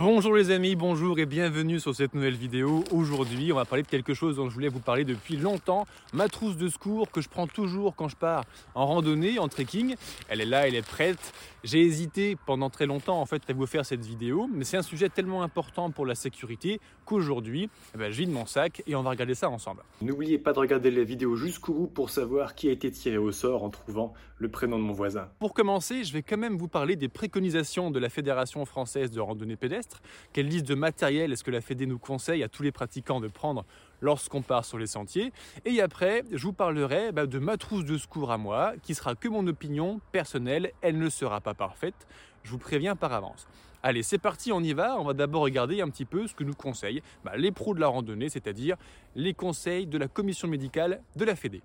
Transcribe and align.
Bonjour 0.00 0.34
les 0.34 0.50
amis, 0.50 0.76
bonjour 0.76 1.18
et 1.18 1.26
bienvenue 1.26 1.78
sur 1.78 1.94
cette 1.94 2.14
nouvelle 2.14 2.34
vidéo. 2.34 2.84
Aujourd'hui, 2.90 3.52
on 3.52 3.56
va 3.56 3.66
parler 3.66 3.82
de 3.82 3.88
quelque 3.88 4.14
chose 4.14 4.36
dont 4.36 4.48
je 4.48 4.54
voulais 4.54 4.70
vous 4.70 4.80
parler 4.80 5.04
depuis 5.04 5.36
longtemps, 5.36 5.86
ma 6.14 6.26
trousse 6.28 6.56
de 6.56 6.68
secours 6.68 7.10
que 7.10 7.20
je 7.20 7.28
prends 7.28 7.46
toujours 7.46 7.94
quand 7.94 8.08
je 8.08 8.16
pars 8.16 8.44
en 8.74 8.86
randonnée, 8.86 9.38
en 9.38 9.48
trekking. 9.48 9.96
Elle 10.30 10.40
est 10.40 10.46
là, 10.46 10.66
elle 10.66 10.74
est 10.74 10.86
prête. 10.86 11.34
J'ai 11.64 11.82
hésité 11.82 12.38
pendant 12.46 12.70
très 12.70 12.86
longtemps 12.86 13.20
en 13.20 13.26
fait 13.26 13.42
à 13.50 13.52
vous 13.52 13.66
faire 13.66 13.84
cette 13.84 14.02
vidéo, 14.02 14.48
mais 14.50 14.64
c'est 14.64 14.78
un 14.78 14.82
sujet 14.82 15.10
tellement 15.10 15.42
important 15.42 15.90
pour 15.90 16.06
la 16.06 16.14
sécurité 16.14 16.80
qu'aujourd'hui, 17.04 17.68
eh 17.94 17.98
ben, 17.98 18.10
je 18.10 18.16
vide 18.16 18.30
mon 18.30 18.46
sac 18.46 18.82
et 18.86 18.94
on 18.94 19.02
va 19.02 19.10
regarder 19.10 19.34
ça 19.34 19.50
ensemble. 19.50 19.82
N'oubliez 20.00 20.38
pas 20.38 20.54
de 20.54 20.60
regarder 20.60 20.90
la 20.90 21.04
vidéo 21.04 21.36
jusqu'au 21.36 21.74
bout 21.74 21.88
pour 21.88 22.08
savoir 22.08 22.54
qui 22.54 22.70
a 22.70 22.72
été 22.72 22.90
tiré 22.90 23.18
au 23.18 23.32
sort 23.32 23.64
en 23.64 23.68
trouvant 23.68 24.14
le 24.38 24.48
prénom 24.48 24.78
de 24.78 24.82
mon 24.82 24.94
voisin. 24.94 25.28
Pour 25.40 25.52
commencer, 25.52 26.04
je 26.04 26.14
vais 26.14 26.22
quand 26.22 26.38
même 26.38 26.56
vous 26.56 26.68
parler 26.68 26.96
des 26.96 27.08
préconisations 27.08 27.90
de 27.90 27.98
la 27.98 28.08
Fédération 28.08 28.64
française 28.64 29.10
de 29.10 29.20
randonnée 29.20 29.56
pédestre 29.56 29.89
quelle 30.32 30.48
liste 30.48 30.66
de 30.66 30.74
matériel 30.74 31.32
est-ce 31.32 31.44
que 31.44 31.50
la 31.50 31.60
Fédé 31.60 31.86
nous 31.86 31.98
conseille 31.98 32.42
à 32.42 32.48
tous 32.48 32.62
les 32.62 32.72
pratiquants 32.72 33.20
de 33.20 33.28
prendre 33.28 33.64
lorsqu'on 34.00 34.42
part 34.42 34.64
sur 34.64 34.78
les 34.78 34.86
sentiers? 34.86 35.32
Et 35.64 35.80
après, 35.80 36.24
je 36.32 36.42
vous 36.42 36.52
parlerai 36.52 37.12
bah, 37.12 37.26
de 37.26 37.38
ma 37.38 37.56
trousse 37.56 37.84
de 37.84 37.98
secours 37.98 38.32
à 38.32 38.38
moi, 38.38 38.72
qui 38.82 38.94
sera 38.94 39.14
que 39.14 39.28
mon 39.28 39.46
opinion 39.46 40.00
personnelle, 40.12 40.72
elle 40.80 40.98
ne 40.98 41.08
sera 41.08 41.40
pas 41.40 41.54
parfaite, 41.54 42.06
je 42.42 42.50
vous 42.50 42.58
préviens 42.58 42.96
par 42.96 43.12
avance. 43.12 43.46
Allez, 43.82 44.02
c'est 44.02 44.18
parti, 44.18 44.52
on 44.52 44.60
y 44.60 44.74
va. 44.74 45.00
On 45.00 45.04
va 45.04 45.14
d'abord 45.14 45.42
regarder 45.42 45.80
un 45.80 45.88
petit 45.88 46.04
peu 46.04 46.26
ce 46.26 46.34
que 46.34 46.44
nous 46.44 46.54
conseillent 46.54 47.02
bah, 47.24 47.32
les 47.36 47.50
pros 47.50 47.74
de 47.74 47.80
la 47.80 47.86
randonnée, 47.86 48.28
c'est-à-dire 48.28 48.76
les 49.14 49.32
conseils 49.32 49.86
de 49.86 49.96
la 49.96 50.06
commission 50.06 50.48
médicale 50.48 51.02
de 51.16 51.24
la 51.24 51.34
Fédé. 51.34 51.62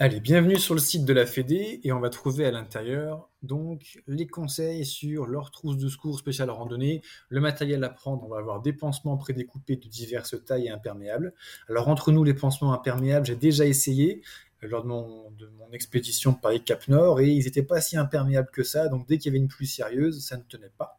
Allez, 0.00 0.18
bienvenue 0.18 0.58
sur 0.58 0.74
le 0.74 0.80
site 0.80 1.04
de 1.04 1.12
la 1.12 1.24
Fédé 1.24 1.78
et 1.84 1.92
on 1.92 2.00
va 2.00 2.10
trouver 2.10 2.44
à 2.44 2.50
l'intérieur 2.50 3.30
donc 3.42 4.02
les 4.08 4.26
conseils 4.26 4.84
sur 4.84 5.24
leur 5.24 5.52
trousse 5.52 5.76
de 5.76 5.88
secours 5.88 6.18
spéciale 6.18 6.50
randonnée, 6.50 7.00
le 7.28 7.40
matériel 7.40 7.84
à 7.84 7.90
prendre, 7.90 8.24
on 8.24 8.28
va 8.28 8.38
avoir 8.38 8.60
des 8.60 8.72
pansements 8.72 9.16
prédécoupés 9.16 9.76
de 9.76 9.86
diverses 9.86 10.34
tailles 10.44 10.66
et 10.66 10.70
imperméables. 10.70 11.32
Alors 11.68 11.86
entre 11.86 12.10
nous 12.10 12.24
les 12.24 12.34
pansements 12.34 12.72
imperméables, 12.72 13.24
j'ai 13.24 13.36
déjà 13.36 13.66
essayé 13.66 14.22
lors 14.62 14.82
de 14.82 14.88
mon, 14.88 15.30
de 15.30 15.46
mon 15.58 15.70
expédition 15.70 16.34
Paris-Cap 16.34 16.88
Nord 16.88 17.20
et 17.20 17.28
ils 17.28 17.44
n'étaient 17.44 17.62
pas 17.62 17.80
si 17.80 17.96
imperméables 17.96 18.50
que 18.52 18.64
ça, 18.64 18.88
donc 18.88 19.06
dès 19.06 19.18
qu'il 19.18 19.32
y 19.32 19.36
avait 19.36 19.42
une 19.42 19.48
pluie 19.48 19.68
sérieuse, 19.68 20.26
ça 20.26 20.36
ne 20.36 20.42
tenait 20.42 20.72
pas 20.76 20.98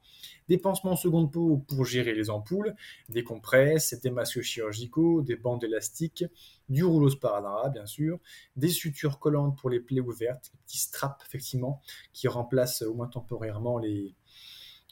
des 0.49 0.57
pansements 0.57 0.91
en 0.91 0.95
seconde 0.95 1.31
peau 1.31 1.63
pour 1.67 1.85
gérer 1.85 2.13
les 2.13 2.29
ampoules, 2.29 2.75
des 3.09 3.23
compresses, 3.23 3.99
des 4.01 4.11
masques 4.11 4.41
chirurgicaux, 4.41 5.21
des 5.21 5.35
bandes 5.35 5.63
élastiques, 5.63 6.25
du 6.69 6.83
rouleau 6.83 7.09
sparadrap 7.09 7.71
bien 7.71 7.85
sûr, 7.85 8.19
des 8.55 8.69
sutures 8.69 9.19
collantes 9.19 9.57
pour 9.57 9.69
les 9.69 9.79
plaies 9.79 10.01
ouvertes, 10.01 10.51
des 10.53 10.59
petits 10.65 10.79
straps 10.79 11.25
effectivement 11.25 11.81
qui 12.13 12.27
remplacent 12.27 12.83
au 12.83 12.93
moins 12.93 13.07
temporairement 13.07 13.77
les 13.77 14.15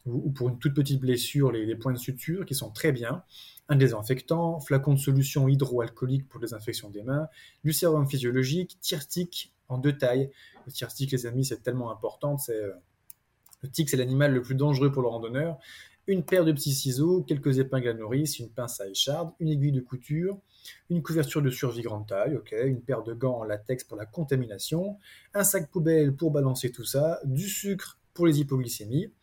ou 0.05 0.31
pour 0.31 0.49
une 0.49 0.59
toute 0.59 0.73
petite 0.73 0.99
blessure 0.99 1.51
les, 1.51 1.75
points 1.75 1.93
de 1.93 1.97
suture 1.97 2.45
qui 2.45 2.55
sont 2.55 2.71
très 2.71 2.91
bien, 2.91 3.23
un 3.69 3.75
désinfectant, 3.75 4.59
flacon 4.59 4.93
de 4.93 4.99
solution 4.99 5.47
hydroalcoolique 5.47 6.27
pour 6.27 6.41
les 6.41 6.53
infections 6.53 6.89
des 6.89 7.03
mains, 7.03 7.27
du 7.63 7.71
sérum 7.71 8.07
physiologique, 8.07 8.77
tire-tic 8.81 9.53
en 9.69 9.77
deux 9.77 9.97
tailles. 9.97 10.29
Le 10.65 10.71
tire-tic, 10.71 11.11
les 11.11 11.25
amis, 11.25 11.45
c'est 11.45 11.63
tellement 11.63 11.91
important, 11.91 12.37
c'est 12.37 12.55
euh, 12.55 12.73
le 13.63 13.69
tic, 13.69 13.89
c'est 13.89 13.97
l'animal 13.97 14.33
le 14.33 14.41
plus 14.41 14.55
dangereux 14.55 14.91
pour 14.91 15.01
le 15.01 15.07
randonneur. 15.07 15.57
Une 16.05 16.23
paire 16.23 16.43
de 16.43 16.51
petits 16.51 16.73
ciseaux, 16.73 17.23
quelques 17.23 17.59
épingles 17.59 17.87
à 17.87 17.93
nourrice, 17.93 18.37
une 18.37 18.49
pince 18.49 18.81
à 18.81 18.89
écharde, 18.89 19.31
une 19.39 19.47
aiguille 19.47 19.71
de 19.71 19.79
couture, 19.79 20.37
une 20.89 21.01
couverture 21.01 21.41
de 21.41 21.49
survie 21.49 21.81
grande 21.81 22.07
taille, 22.07 22.37
une 22.51 22.81
paire 22.81 23.03
de 23.03 23.13
gants 23.13 23.39
en 23.39 23.43
latex 23.45 23.85
pour 23.85 23.95
la 23.95 24.05
contamination, 24.05 24.97
un 25.33 25.45
sac 25.45 25.71
poubelle 25.71 26.13
pour 26.13 26.31
balancer 26.31 26.71
tout 26.71 26.83
ça, 26.83 27.21
du 27.23 27.47
sucre 27.47 27.99
pour 28.13 28.27
les 28.27 28.41
hypoglycémies, 28.41 29.13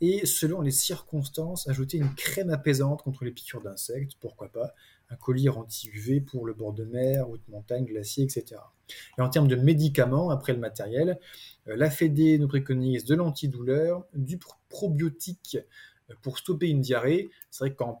et 0.00 0.24
selon 0.24 0.62
les 0.62 0.70
circonstances, 0.70 1.68
ajouter 1.68 1.98
une 1.98 2.14
crème 2.14 2.50
apaisante 2.50 3.02
contre 3.02 3.24
les 3.24 3.30
piqûres 3.30 3.62
d'insectes, 3.62 4.12
pourquoi 4.18 4.48
pas, 4.48 4.74
un 5.10 5.16
collier 5.16 5.50
anti-UV 5.50 6.22
pour 6.22 6.46
le 6.46 6.54
bord 6.54 6.72
de 6.72 6.84
mer, 6.84 7.28
haute 7.28 7.46
montagne, 7.48 7.84
glacier, 7.84 8.24
etc. 8.24 8.56
Et 9.18 9.20
en 9.20 9.28
termes 9.28 9.48
de 9.48 9.56
médicaments, 9.56 10.30
après 10.30 10.52
le 10.52 10.58
matériel, 10.58 11.18
euh, 11.68 11.76
la 11.76 11.90
Fédé 11.90 12.38
nous 12.38 12.48
préconise 12.48 13.04
de 13.04 13.14
l'antidouleur, 13.14 14.04
du 14.14 14.38
probiotique 14.68 15.58
euh, 16.10 16.14
pour 16.22 16.38
stopper 16.38 16.68
une 16.68 16.80
diarrhée. 16.80 17.30
C'est 17.50 17.64
vrai 17.64 17.70
que 17.72 17.76
quand 17.76 18.00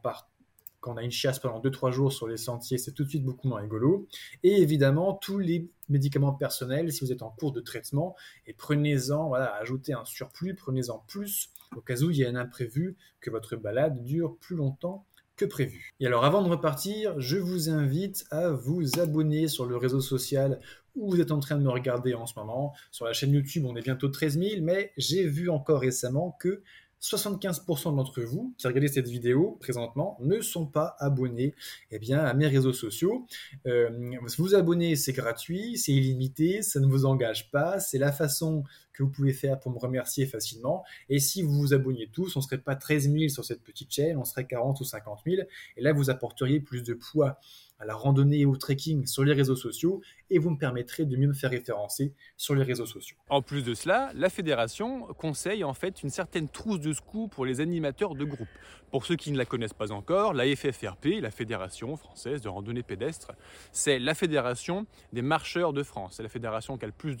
on, 0.84 0.96
a 0.96 1.02
une 1.02 1.10
chiasse 1.10 1.38
pendant 1.38 1.60
2-3 1.60 1.92
jours 1.92 2.12
sur 2.12 2.26
les 2.26 2.36
sentiers, 2.36 2.78
c'est 2.78 2.92
tout 2.92 3.04
de 3.04 3.08
suite 3.08 3.24
beaucoup 3.24 3.48
moins 3.48 3.60
rigolo. 3.60 4.08
Et 4.42 4.60
évidemment, 4.60 5.14
tous 5.14 5.38
les 5.38 5.68
médicaments 5.88 6.32
personnels 6.32 6.92
si 6.92 7.04
vous 7.04 7.12
êtes 7.12 7.22
en 7.22 7.30
cours 7.30 7.52
de 7.52 7.60
traitement. 7.60 8.16
Et 8.46 8.52
prenez-en, 8.52 9.28
voilà, 9.28 9.54
ajoutez 9.54 9.92
un 9.92 10.04
surplus, 10.04 10.54
prenez-en 10.54 10.98
plus 11.06 11.50
au 11.76 11.80
cas 11.80 11.96
où 12.02 12.10
il 12.10 12.18
y 12.18 12.24
a 12.24 12.28
un 12.28 12.36
imprévu, 12.36 12.96
que 13.20 13.30
votre 13.30 13.56
balade 13.56 14.04
dure 14.04 14.36
plus 14.38 14.56
longtemps 14.56 15.06
que 15.36 15.44
prévu. 15.44 15.90
Et 16.00 16.06
alors 16.06 16.24
avant 16.24 16.42
de 16.42 16.48
repartir, 16.48 17.18
je 17.18 17.36
vous 17.36 17.70
invite 17.70 18.24
à 18.30 18.50
vous 18.50 19.00
abonner 19.00 19.48
sur 19.48 19.66
le 19.66 19.76
réseau 19.76 20.00
social 20.00 20.60
où 20.94 21.10
vous 21.10 21.20
êtes 21.20 21.32
en 21.32 21.40
train 21.40 21.56
de 21.56 21.62
me 21.62 21.70
regarder 21.70 22.14
en 22.14 22.26
ce 22.26 22.38
moment. 22.38 22.74
Sur 22.90 23.06
la 23.06 23.12
chaîne 23.12 23.32
YouTube, 23.32 23.64
on 23.66 23.76
est 23.76 23.82
bientôt 23.82 24.08
13 24.08 24.38
000, 24.38 24.50
mais 24.62 24.92
j'ai 24.96 25.26
vu 25.26 25.48
encore 25.48 25.80
récemment 25.80 26.36
que 26.38 26.62
75% 27.02 27.96
d'entre 27.96 28.22
vous 28.22 28.54
qui 28.56 28.66
regardez 28.66 28.88
cette 28.88 29.08
vidéo 29.08 29.58
présentement 29.60 30.16
ne 30.20 30.40
sont 30.40 30.66
pas 30.66 30.94
abonnés 31.00 31.54
eh 31.90 31.98
bien, 31.98 32.20
à 32.20 32.32
mes 32.32 32.46
réseaux 32.46 32.72
sociaux. 32.72 33.26
Euh, 33.66 33.90
vous 34.38 34.54
abonner, 34.54 34.94
c'est 34.94 35.12
gratuit, 35.12 35.76
c'est 35.78 35.92
illimité, 35.92 36.62
ça 36.62 36.78
ne 36.78 36.86
vous 36.86 37.04
engage 37.04 37.50
pas, 37.50 37.80
c'est 37.80 37.98
la 37.98 38.12
façon 38.12 38.62
que 38.92 39.02
vous 39.02 39.08
pouvez 39.08 39.32
faire 39.32 39.58
pour 39.58 39.72
me 39.72 39.78
remercier 39.78 40.26
facilement. 40.26 40.84
Et 41.08 41.18
si 41.18 41.42
vous 41.42 41.52
vous 41.52 41.74
abonniez 41.74 42.08
tous, 42.12 42.36
on 42.36 42.40
ne 42.40 42.44
serait 42.44 42.58
pas 42.58 42.76
13 42.76 43.10
000 43.10 43.28
sur 43.28 43.44
cette 43.44 43.62
petite 43.62 43.90
chaîne, 43.92 44.16
on 44.16 44.24
serait 44.24 44.46
40 44.46 44.80
ou 44.80 44.84
50 44.84 45.20
000. 45.26 45.42
Et 45.76 45.82
là, 45.82 45.92
vous 45.92 46.10
apporteriez 46.10 46.60
plus 46.60 46.82
de 46.82 46.94
poids 46.94 47.38
à 47.82 47.84
la 47.84 47.94
randonnée 47.94 48.40
et 48.40 48.46
au 48.46 48.56
trekking 48.56 49.06
sur 49.06 49.24
les 49.24 49.32
réseaux 49.32 49.56
sociaux 49.56 50.00
et 50.30 50.38
vous 50.38 50.50
me 50.50 50.56
permettrez 50.56 51.04
de 51.04 51.16
mieux 51.16 51.26
me 51.26 51.32
faire 51.34 51.50
référencer 51.50 52.14
sur 52.36 52.54
les 52.54 52.62
réseaux 52.62 52.86
sociaux. 52.86 53.16
En 53.28 53.42
plus 53.42 53.64
de 53.64 53.74
cela, 53.74 54.12
la 54.14 54.30
fédération 54.30 55.06
conseille 55.18 55.64
en 55.64 55.74
fait 55.74 56.02
une 56.02 56.10
certaine 56.10 56.48
trousse 56.48 56.80
de 56.80 56.92
secours 56.92 57.28
pour 57.28 57.44
les 57.44 57.60
animateurs 57.60 58.14
de 58.14 58.24
groupe. 58.24 58.48
Pour 58.92 59.06
ceux 59.06 59.16
qui 59.16 59.32
ne 59.32 59.38
la 59.38 59.46
connaissent 59.46 59.72
pas 59.72 59.90
encore, 59.90 60.34
la 60.34 60.44
FFRP, 60.54 61.22
la 61.22 61.30
Fédération 61.30 61.96
française 61.96 62.42
de 62.42 62.50
randonnée 62.50 62.82
pédestre, 62.82 63.32
c'est 63.72 63.98
la 63.98 64.14
fédération 64.14 64.84
des 65.14 65.22
marcheurs 65.22 65.72
de 65.72 65.82
France. 65.82 66.16
C'est 66.16 66.22
la 66.22 66.28
fédération 66.28 66.76
qui 66.76 66.84
a 66.84 66.88
le 66.88 66.92
plus 66.92 67.16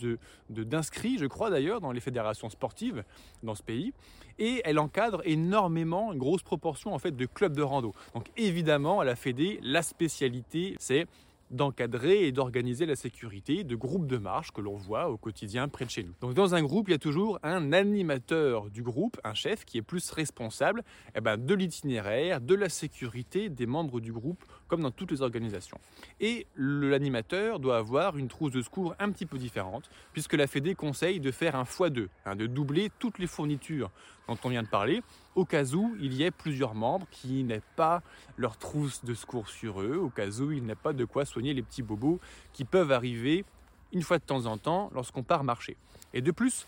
d'inscrits, 0.50 1.16
de, 1.16 1.22
je 1.22 1.26
crois 1.26 1.48
d'ailleurs, 1.48 1.80
dans 1.80 1.90
les 1.90 2.00
fédérations 2.00 2.50
sportives 2.50 3.04
dans 3.42 3.54
ce 3.54 3.62
pays. 3.62 3.94
Et 4.38 4.60
elle 4.66 4.78
encadre 4.78 5.22
énormément, 5.24 6.12
une 6.12 6.18
grosse 6.18 6.42
proportion 6.42 6.92
en 6.92 6.98
fait 6.98 7.16
de 7.16 7.24
clubs 7.24 7.56
de 7.56 7.62
rando. 7.62 7.94
Donc 8.14 8.26
évidemment, 8.36 9.00
à 9.00 9.04
la 9.04 9.16
Fédé, 9.16 9.58
la 9.62 9.80
spécialité, 9.80 10.51
c'est 10.78 11.06
d'encadrer 11.52 12.26
et 12.26 12.32
d'organiser 12.32 12.86
la 12.86 12.96
sécurité 12.96 13.62
de 13.62 13.76
groupes 13.76 14.06
de 14.06 14.16
marche 14.16 14.50
que 14.52 14.60
l'on 14.60 14.76
voit 14.76 15.10
au 15.10 15.16
quotidien 15.16 15.68
près 15.68 15.84
de 15.84 15.90
chez 15.90 16.02
nous. 16.02 16.14
Donc 16.20 16.34
dans 16.34 16.54
un 16.54 16.62
groupe, 16.62 16.88
il 16.88 16.92
y 16.92 16.94
a 16.94 16.98
toujours 16.98 17.38
un 17.42 17.72
animateur 17.72 18.70
du 18.70 18.82
groupe, 18.82 19.20
un 19.22 19.34
chef 19.34 19.64
qui 19.64 19.78
est 19.78 19.82
plus 19.82 20.10
responsable 20.10 20.82
eh 21.14 21.20
ben, 21.20 21.36
de 21.36 21.54
l'itinéraire, 21.54 22.40
de 22.40 22.54
la 22.54 22.68
sécurité 22.68 23.50
des 23.50 23.66
membres 23.66 24.00
du 24.00 24.12
groupe, 24.12 24.44
comme 24.72 24.80
dans 24.80 24.90
toutes 24.90 25.10
les 25.10 25.20
organisations. 25.20 25.78
Et 26.18 26.46
l'animateur 26.56 27.60
doit 27.60 27.76
avoir 27.76 28.16
une 28.16 28.28
trousse 28.28 28.52
de 28.52 28.62
secours 28.62 28.94
un 28.98 29.12
petit 29.12 29.26
peu 29.26 29.36
différente, 29.36 29.90
puisque 30.14 30.32
la 30.32 30.46
Fédé 30.46 30.74
conseille 30.74 31.20
de 31.20 31.30
faire 31.30 31.56
un 31.56 31.64
x2, 31.64 32.08
hein, 32.24 32.36
de 32.36 32.46
doubler 32.46 32.90
toutes 32.98 33.18
les 33.18 33.26
fournitures 33.26 33.90
dont 34.28 34.38
on 34.44 34.48
vient 34.48 34.62
de 34.62 34.68
parler, 34.68 35.02
au 35.34 35.44
cas 35.44 35.74
où 35.74 35.94
il 36.00 36.14
y 36.14 36.22
ait 36.22 36.30
plusieurs 36.30 36.74
membres 36.74 37.06
qui 37.10 37.44
n'aient 37.44 37.60
pas 37.76 38.02
leur 38.38 38.56
trousse 38.56 39.04
de 39.04 39.12
secours 39.12 39.50
sur 39.50 39.82
eux, 39.82 39.98
au 39.98 40.08
cas 40.08 40.30
où 40.40 40.52
il 40.52 40.64
n'y 40.64 40.72
a 40.72 40.74
pas 40.74 40.94
de 40.94 41.04
quoi 41.04 41.26
soigner 41.26 41.52
les 41.52 41.62
petits 41.62 41.82
bobos 41.82 42.18
qui 42.54 42.64
peuvent 42.64 42.92
arriver 42.92 43.44
une 43.92 44.00
fois 44.00 44.16
de 44.16 44.24
temps 44.24 44.46
en 44.46 44.56
temps 44.56 44.90
lorsqu'on 44.94 45.22
part 45.22 45.44
marcher. 45.44 45.76
Et 46.14 46.22
de 46.22 46.30
plus, 46.30 46.66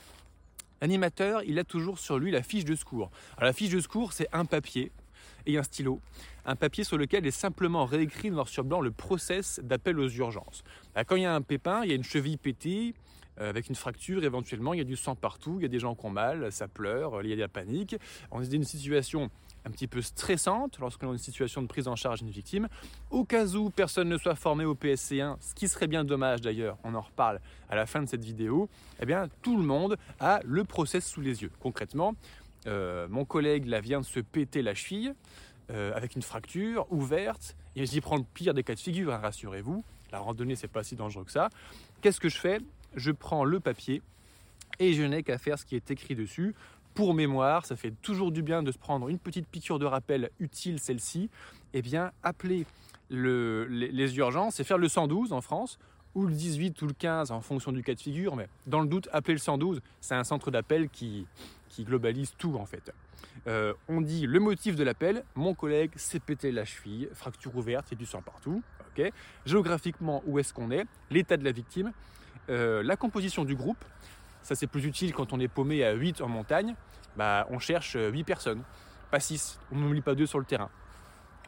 l'animateur, 0.83 1.43
il 1.45 1.59
a 1.59 1.65
toujours 1.65 1.99
sur 1.99 2.19
lui 2.19 2.31
la 2.31 2.43
fiche 2.43 2.67
de 2.67 2.75
secours. 2.75 3.11
Alors 3.39 3.47
la 3.47 3.55
fiche 3.55 3.71
de 3.71 3.81
secours, 3.81 4.13
c'est 4.13 4.29
un 4.35 4.45
papier 4.45 4.93
et 5.47 5.59
un 5.59 5.63
stylo. 5.63 6.01
Un 6.45 6.57
papier 6.57 6.85
sur 6.85 6.99
lequel 6.99 7.27
est 7.27 7.31
simplement 7.31 7.85
réécrit 7.85 8.31
noir 8.31 8.49
sur 8.49 8.65
blanc 8.65 8.81
le 8.81 8.91
process 8.91 9.61
d'appel 9.63 9.99
aux 9.99 10.09
urgences. 10.09 10.63
Bah, 10.95 11.05
quand 11.05 11.17
il 11.17 11.23
y 11.23 11.27
a 11.27 11.35
un 11.35 11.43
pépin, 11.43 11.83
il 11.85 11.91
y 11.91 11.93
a 11.93 11.97
une 11.97 12.05
cheville 12.05 12.39
pétée, 12.39 12.95
euh, 13.41 13.51
avec 13.51 13.69
une 13.69 13.75
fracture 13.75 14.25
éventuellement, 14.25 14.75
il 14.75 14.79
y 14.79 14.81
a 14.81 14.85
du 14.85 14.97
sang 14.97 15.17
partout, 15.17 15.57
il 15.59 15.63
y 15.63 15.65
a 15.67 15.69
des 15.69 15.81
gens 15.81 15.95
qui 15.95 16.07
ont 16.07 16.11
mal, 16.11 16.53
ça 16.53 16.69
pleure, 16.69 17.23
il 17.23 17.29
y 17.29 17.33
a 17.33 17.37
de 17.37 17.41
la 17.41 17.49
panique. 17.49 17.97
On 18.31 18.41
est 18.41 18.47
dans 18.47 18.53
une 18.53 18.65
situation 18.65 19.31
un 19.65 19.71
petit 19.71 19.87
peu 19.87 20.03
stressante 20.03 20.79
lorsqu'on 20.79 21.07
dans 21.07 21.13
une 21.13 21.19
situation 21.19 21.63
de 21.63 21.67
prise 21.67 21.89
en 21.89 21.97
charge 21.97 22.21
d'une 22.21 22.31
victime. 22.31 22.69
Au 23.11 23.25
cas 23.25 23.47
où 23.47 23.71
personne 23.71 24.09
ne 24.09 24.19
soit 24.19 24.35
formé 24.35 24.65
au 24.65 24.75
PSC1, 24.75 25.37
ce 25.41 25.55
qui 25.55 25.69
serait 25.69 25.87
bien 25.87 26.05
dommage 26.05 26.43
d'ailleurs, 26.43 26.77
on 26.85 26.95
en 26.95 27.01
reparle 27.01 27.41
à 27.69 27.75
la 27.75 27.87
fin 27.87 28.03
de 28.03 28.09
cette 28.09 28.25
vidéo, 28.25 28.69
eh 29.01 29.07
bien 29.07 29.29
tout 29.43 29.57
le 29.57 29.65
monde 29.65 29.97
a 30.21 30.41
le 30.45 30.65
process 30.65 31.07
sous 31.07 31.21
les 31.21 31.43
yeux. 31.43 31.51
Concrètement, 31.61 32.15
euh, 32.67 33.07
mon 33.09 33.25
collègue 33.25 33.67
là 33.67 33.81
vient 33.81 34.01
de 34.01 34.07
se 34.07 34.21
péter 34.21 34.63
la 34.63 34.75
cheville 34.75 35.15
euh, 35.71 35.93
avec 35.95 36.15
une 36.15 36.23
fracture 36.23 36.87
ouverte. 36.91 37.57
Et 37.77 37.87
j'y 37.87 38.01
prends 38.01 38.17
le 38.17 38.25
pire 38.25 38.55
des 38.55 38.63
cas 38.63 38.75
de 38.75 38.81
figure, 38.81 39.13
hein, 39.13 39.19
rassurez-vous. 39.19 39.85
La 40.13 40.19
randonnée, 40.19 40.57
c'est 40.57 40.69
pas 40.69 40.85
si 40.85 40.95
dangereux 40.95 41.25
que 41.25 41.33
ça. 41.33 41.49
Qu'est-ce 42.01 42.21
que 42.21 42.29
je 42.29 42.39
fais? 42.39 42.59
Je 42.95 43.11
prends 43.11 43.45
le 43.45 43.61
papier 43.61 44.03
et 44.79 44.93
je 44.93 45.03
n'ai 45.03 45.23
qu'à 45.23 45.39
faire 45.39 45.59
ce 45.59 45.65
qui 45.65 45.77
est 45.77 45.91
écrit 45.91 46.15
dessus. 46.15 46.55
pour 46.95 47.13
mémoire, 47.13 47.67
ça 47.67 47.75
fait 47.75 47.93
toujours 48.03 48.31
du 48.31 48.43
bien 48.43 48.63
de 48.63 48.71
se 48.71 48.79
prendre 48.79 49.09
une 49.09 49.19
petite 49.19 49.49
piqûre 49.49 49.81
de 49.81 49.87
rappel 49.87 50.31
utile 50.39 50.79
celle-ci, 50.79 51.29
eh 51.73 51.83
bien 51.83 52.13
appelez 52.23 52.67
les, 53.11 54.17
urgences 54.17 54.61
et 54.61 54.65
faire 54.65 54.79
le 54.79 54.89
112 54.89 55.33
en 55.33 55.41
France 55.41 55.79
ou 56.15 56.27
le 56.27 56.33
18 56.33 56.81
ou 56.83 56.87
le 56.87 56.93
15 56.93 57.33
en 57.33 57.41
fonction 57.41 57.73
du 57.73 57.83
cas 57.83 57.95
de 57.95 58.01
figure, 58.01 58.37
mais 58.37 58.47
dans 58.69 58.81
le 58.81 58.87
doute, 58.87 59.09
appelez 59.13 59.35
le 59.35 59.41
112, 59.41 59.81
c'est 60.01 60.15
un 60.15 60.23
centre 60.23 60.53
d'appel 60.53 60.89
qui, 60.89 61.27
globalise 61.83 62.35
tout 62.39 62.57
en 62.57 62.67
fait. 62.67 62.93
Euh, 63.47 63.75
on 63.89 64.01
dit 64.01 64.27
le 64.27 64.39
motif 64.39 64.77
de 64.77 64.85
l'appel, 64.85 65.25
mon 65.35 65.55
collègue 65.55 65.91
s'est 65.97 66.21
pété 66.21 66.53
la 66.53 66.65
cheville, 66.65 67.09
fracture 67.13 67.57
ouverte, 67.57 67.87
il 67.91 67.99
du 67.99 68.07
sang 68.07 68.23
partout. 68.23 68.63
ok 68.97 69.11
Géographiquement, 69.45 70.23
où 70.27 70.39
est-ce 70.39 70.55
qu'on 70.55 70.71
est, 70.71 70.87
l'état 71.11 71.37
de 71.37 71.45
la 71.45 71.53
victime, 71.53 71.93
euh, 72.51 72.83
la 72.83 72.97
composition 72.97 73.45
du 73.45 73.57
groupe, 73.57 73.85
ça 74.43 74.55
c'est 74.55 74.67
plus 74.67 74.85
utile 74.85 75.13
quand 75.13 75.33
on 75.33 75.41
est 75.41 75.49
paumé 75.49 75.85
à 75.85 75.93
8 75.93 76.21
en 76.21 76.29
montagne, 76.29 76.77
bah, 77.17 77.47
on 77.51 77.59
cherche 77.59 77.97
8 77.97 78.25
personnes, 78.25 78.63
pas 79.11 79.21
6, 79.21 79.59
on 79.73 79.77
n'oublie 79.77 80.03
pas 80.03 80.15
2 80.15 80.27
sur 80.27 80.39
le 80.39 80.45
terrain. 80.45 80.71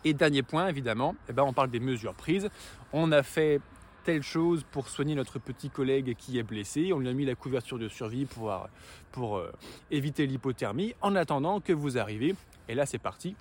Et 0.04 0.14
dernier 0.14 0.42
point, 0.42 0.68
évidemment, 0.68 1.16
eh 1.28 1.32
ben, 1.32 1.42
on 1.42 1.52
parle 1.52 1.70
des 1.70 1.80
mesures 1.80 2.14
prises. 2.14 2.48
On 2.92 3.10
a 3.10 3.24
fait 3.24 3.60
telle 4.06 4.22
chose 4.22 4.64
pour 4.70 4.88
soigner 4.88 5.16
notre 5.16 5.40
petit 5.40 5.68
collègue 5.68 6.14
qui 6.16 6.38
est 6.38 6.44
blessé. 6.44 6.92
On 6.92 7.00
lui 7.00 7.08
a 7.08 7.12
mis 7.12 7.24
la 7.24 7.34
couverture 7.34 7.76
de 7.76 7.88
survie 7.88 8.24
pour, 8.24 8.56
pour 9.10 9.36
euh, 9.36 9.52
éviter 9.90 10.28
l'hypothermie 10.28 10.94
en 11.02 11.16
attendant 11.16 11.58
que 11.58 11.72
vous 11.72 11.98
arrivez. 11.98 12.36
Et 12.68 12.76
là, 12.76 12.86
c'est 12.86 12.98
parti. 12.98 13.34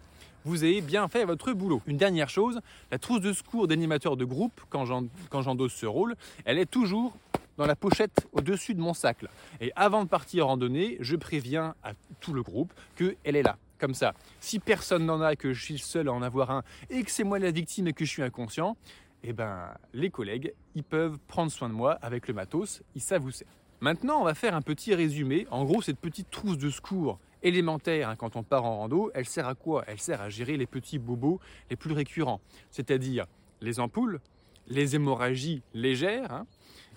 Vous 0.44 0.64
avez 0.64 0.82
bien 0.82 1.08
fait 1.08 1.24
votre 1.24 1.54
boulot. 1.54 1.84
Une 1.86 1.98
dernière 1.98 2.30
chose, 2.30 2.62
la 2.92 2.98
trousse 2.98 3.22
de 3.22 3.32
secours 3.32 3.68
d'animateur 3.68 4.18
de 4.18 4.26
groupe, 4.26 4.60
quand 4.72 4.86
j'endosse 4.86 5.74
ce 5.74 5.86
rôle, 5.86 6.16
elle 6.46 6.58
est 6.58 6.66
toujours 6.66 7.16
dans 7.58 7.68
la 7.68 7.76
pochette 7.76 8.28
au-dessus 8.32 8.74
de 8.74 8.82
mon 8.82 8.96
sac. 8.96 9.24
Et 9.62 9.72
avant 9.76 10.04
de 10.04 10.10
partir 10.10 10.46
en 10.46 10.50
randonnée, 10.50 10.98
je 11.00 11.16
préviens 11.16 11.76
à 11.84 11.92
tout 12.22 12.34
le 12.34 12.42
groupe 12.42 12.74
qu'elle 12.96 13.36
est 13.36 13.44
là 13.44 13.58
comme 13.80 13.94
ça. 13.94 14.14
Si 14.40 14.60
personne 14.60 15.06
n'en 15.06 15.22
a, 15.22 15.36
que 15.36 15.54
je 15.54 15.64
suis 15.64 15.74
le 15.76 15.80
seul 15.80 16.08
à 16.08 16.14
en 16.14 16.22
avoir 16.22 16.50
un, 16.52 16.64
et 16.90 17.04
que 17.04 17.12
c'est 17.12 17.24
moi 17.24 17.40
la 17.40 17.52
victime 17.52 17.88
et 17.88 17.94
que 17.94 18.06
je 18.06 18.10
suis 18.10 18.24
inconscient, 18.24 18.78
eh 19.28 19.34
ben, 19.34 19.74
les 19.94 20.10
collègues, 20.10 20.54
ils 20.76 20.84
peuvent 20.84 21.18
prendre 21.28 21.52
soin 21.52 21.70
de 21.70 21.74
moi 21.74 21.94
avec 22.02 22.28
le 22.28 22.34
matos, 22.34 22.84
ils 22.96 23.02
savent 23.02 23.26
où 23.26 23.32
c'est. 23.32 23.48
Maintenant, 23.82 24.22
on 24.22 24.24
va 24.24 24.36
faire 24.36 24.56
un 24.56 24.62
petit 24.62 24.96
résumé. 24.96 25.48
En 25.52 25.66
gros, 25.66 25.82
cette 25.82 26.00
petite 26.00 26.30
trousse 26.30 26.58
de 26.58 26.70
secours 26.70 27.20
élémentaire 27.44 28.10
hein, 28.10 28.16
quand 28.16 28.36
on 28.36 28.44
part 28.44 28.66
en 28.66 28.78
rando, 28.78 29.12
elle 29.14 29.26
sert 29.26 29.48
à 29.48 29.56
quoi? 29.56 29.84
Elle 29.88 30.00
sert 30.00 30.22
à 30.22 30.30
gérer 30.30 30.58
les 30.58 30.66
petits 30.66 30.98
bobos 30.98 31.40
les 31.70 31.76
plus 31.76 31.94
récurrents, 31.94 32.42
c'est-à-dire 32.72 33.26
les 33.62 33.80
ampoules, 33.80 34.20
les 34.68 34.96
hémorragies 34.96 35.62
légères, 35.74 36.32
hein, 36.32 36.48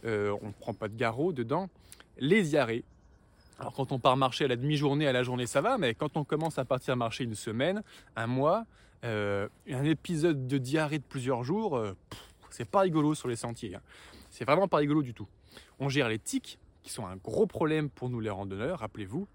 euh, 0.05 0.35
on 0.41 0.49
ne 0.49 0.53
prend 0.53 0.73
pas 0.73 0.89
de 0.89 0.97
garrot 0.97 1.33
dedans, 1.33 1.69
les 2.19 2.43
diarrhées, 2.43 2.85
alors 3.59 3.75
quand 3.75 3.93
on 3.93 3.99
part 3.99 4.17
marcher 4.17 4.45
à 4.45 4.49
la 4.49 4.57
demi-journée, 4.57 5.07
à 5.07 5.13
la 5.13 5.23
journée, 5.23 5.47
ça 5.47 5.61
va, 5.61 5.79
mais 5.79 5.95
quand 5.95 6.17
on 6.17 6.25
commence 6.25 6.59
à 6.59 6.65
partir 6.65 6.97
marcher 6.97 7.25
une 7.25 7.35
semaine, 7.35 7.83
un 8.17 8.27
mois, 8.27 8.65
euh, 9.05 9.49
un 9.71 9.85
épisode 9.85 10.47
de 10.47 10.59
diarrhée 10.59 10.99
de 10.99 11.05
plusieurs 11.05 11.45
jours, 11.45 11.77
euh, 11.77 11.97
c'est 12.51 12.69
pas 12.69 12.81
rigolo 12.81 13.15
sur 13.15 13.29
les 13.29 13.37
sentiers. 13.37 13.75
Hein. 13.75 13.83
C'est 14.31 14.45
vraiment 14.45 14.69
pas 14.69 14.79
rigolo 14.79 15.03
du 15.03 15.15
tout. 15.15 15.29
On 15.79 15.89
gère 15.89 16.09
les 16.09 16.19
tics, 16.19 16.59
qui 16.83 16.91
sont 16.91 17.07
un 17.07 17.17
gros 17.17 17.47
problème 17.47 17.91
pour 17.91 18.09
nous 18.09 18.21
les 18.21 18.31
randonneurs, 18.31 18.81
rappelez-vous, 18.81 19.29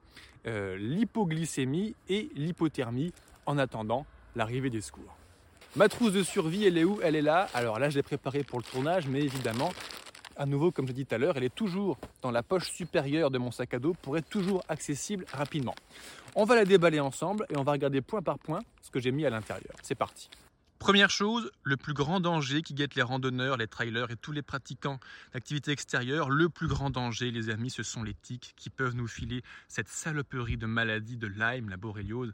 euh, 0.48 0.76
l'hypoglycémie 0.78 1.96
et 2.10 2.30
l'hypothermie 2.36 3.14
en 3.46 3.58
attendant 3.58 4.06
l'arrivée 4.36 4.70
des 4.70 4.82
secours. 4.82 5.18
Ma 5.76 5.90
trousse 5.90 6.14
de 6.14 6.24
survie, 6.24 6.66
elle 6.66 6.78
est 6.78 6.84
où? 6.84 7.00
Elle 7.02 7.16
est 7.16 7.22
là. 7.22 7.48
Alors 7.54 7.80
là, 7.80 7.90
je 7.90 7.96
l'ai 7.96 8.04
préparée 8.04 8.44
pour 8.44 8.60
le 8.60 8.64
tournage, 8.64 9.08
mais 9.08 9.22
évidemment, 9.22 9.72
à 10.38 10.46
nouveau, 10.46 10.72
comme 10.72 10.88
j'ai 10.88 10.94
dit 10.94 11.06
tout 11.06 11.16
à 11.16 11.18
l'heure, 11.18 11.38
elle 11.38 11.44
est 11.44 11.54
toujours 11.54 11.98
dans 12.22 12.32
la 12.32 12.44
poche 12.44 12.72
supérieure 12.72 13.32
de 13.32 13.38
mon 13.38 13.52
sac 13.52 13.74
à 13.74 13.80
dos 13.80 13.94
pour 14.02 14.18
être 14.18 14.30
toujours 14.30 14.64
accessible 14.68 15.26
rapidement. 15.32 15.76
On 16.36 16.46
va 16.46 16.56
la 16.56 16.66
déballer 16.66 17.00
ensemble 17.00 17.46
et 17.50 17.58
on 17.58 17.64
va 17.64 17.74
regarder 17.74 18.02
point 18.02 18.22
par 18.22 18.40
point 18.40 18.62
ce 18.82 18.90
que 18.90 19.00
j'ai 19.00 19.12
mis 19.12 19.26
à 19.26 19.30
l'intérieur. 19.30 19.76
C'est 19.82 19.96
parti. 19.96 20.30
Première 20.84 21.10
chose, 21.10 21.50
le 21.64 21.78
plus 21.78 21.94
grand 21.94 22.20
danger 22.20 22.62
qui 22.62 22.74
guette 22.74 22.96
les 22.96 23.04
randonneurs, 23.04 23.56
les 23.56 23.70
trailers 23.70 24.12
et 24.12 24.18
tous 24.18 24.34
les 24.34 24.42
pratiquants 24.42 25.00
d'activités 25.32 25.72
extérieures, 25.72 26.30
le 26.30 26.50
plus 26.50 26.68
grand 26.68 26.90
danger, 26.90 27.32
les 27.32 27.50
amis, 27.50 27.70
ce 27.70 27.84
sont 27.84 28.04
les 28.04 28.14
tiques 28.14 28.54
qui 28.58 28.70
peuvent 28.70 28.94
nous 28.94 29.08
filer 29.08 29.44
cette 29.70 29.88
saloperie 29.88 30.58
de 30.58 30.66
maladie 30.66 31.16
de 31.16 31.28
Lyme, 31.28 31.70
la 31.70 31.78
boréliose. 31.78 32.34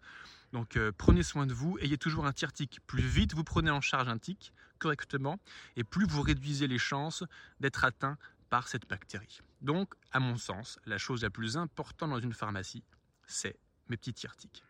Donc 0.51 0.77
euh, 0.77 0.91
prenez 0.97 1.21
soin 1.21 1.45
de 1.45 1.53
vous, 1.53 1.77
ayez 1.79 1.99
toujours 1.99 2.25
un 2.25 2.31
tir-tic. 2.31 2.79
Plus 2.87 3.03
vite 3.03 3.35
vous 3.35 3.43
prenez 3.43 3.69
en 3.69 3.81
charge 3.81 4.07
un 4.07 4.17
tic 4.17 4.51
correctement, 4.79 5.37
et 5.75 5.83
plus 5.83 6.07
vous 6.07 6.23
réduisez 6.23 6.65
les 6.65 6.79
chances 6.79 7.23
d'être 7.59 7.85
atteint 7.85 8.17
par 8.49 8.67
cette 8.67 8.89
bactérie. 8.89 9.41
Donc, 9.61 9.93
à 10.11 10.19
mon 10.19 10.37
sens, 10.37 10.79
la 10.87 10.97
chose 10.97 11.21
la 11.21 11.29
plus 11.29 11.55
importante 11.55 12.09
dans 12.09 12.19
une 12.19 12.33
pharmacie, 12.33 12.81
c'est 13.27 13.59
mes 13.89 13.97
petits 13.97 14.15
tir-tics. 14.15 14.63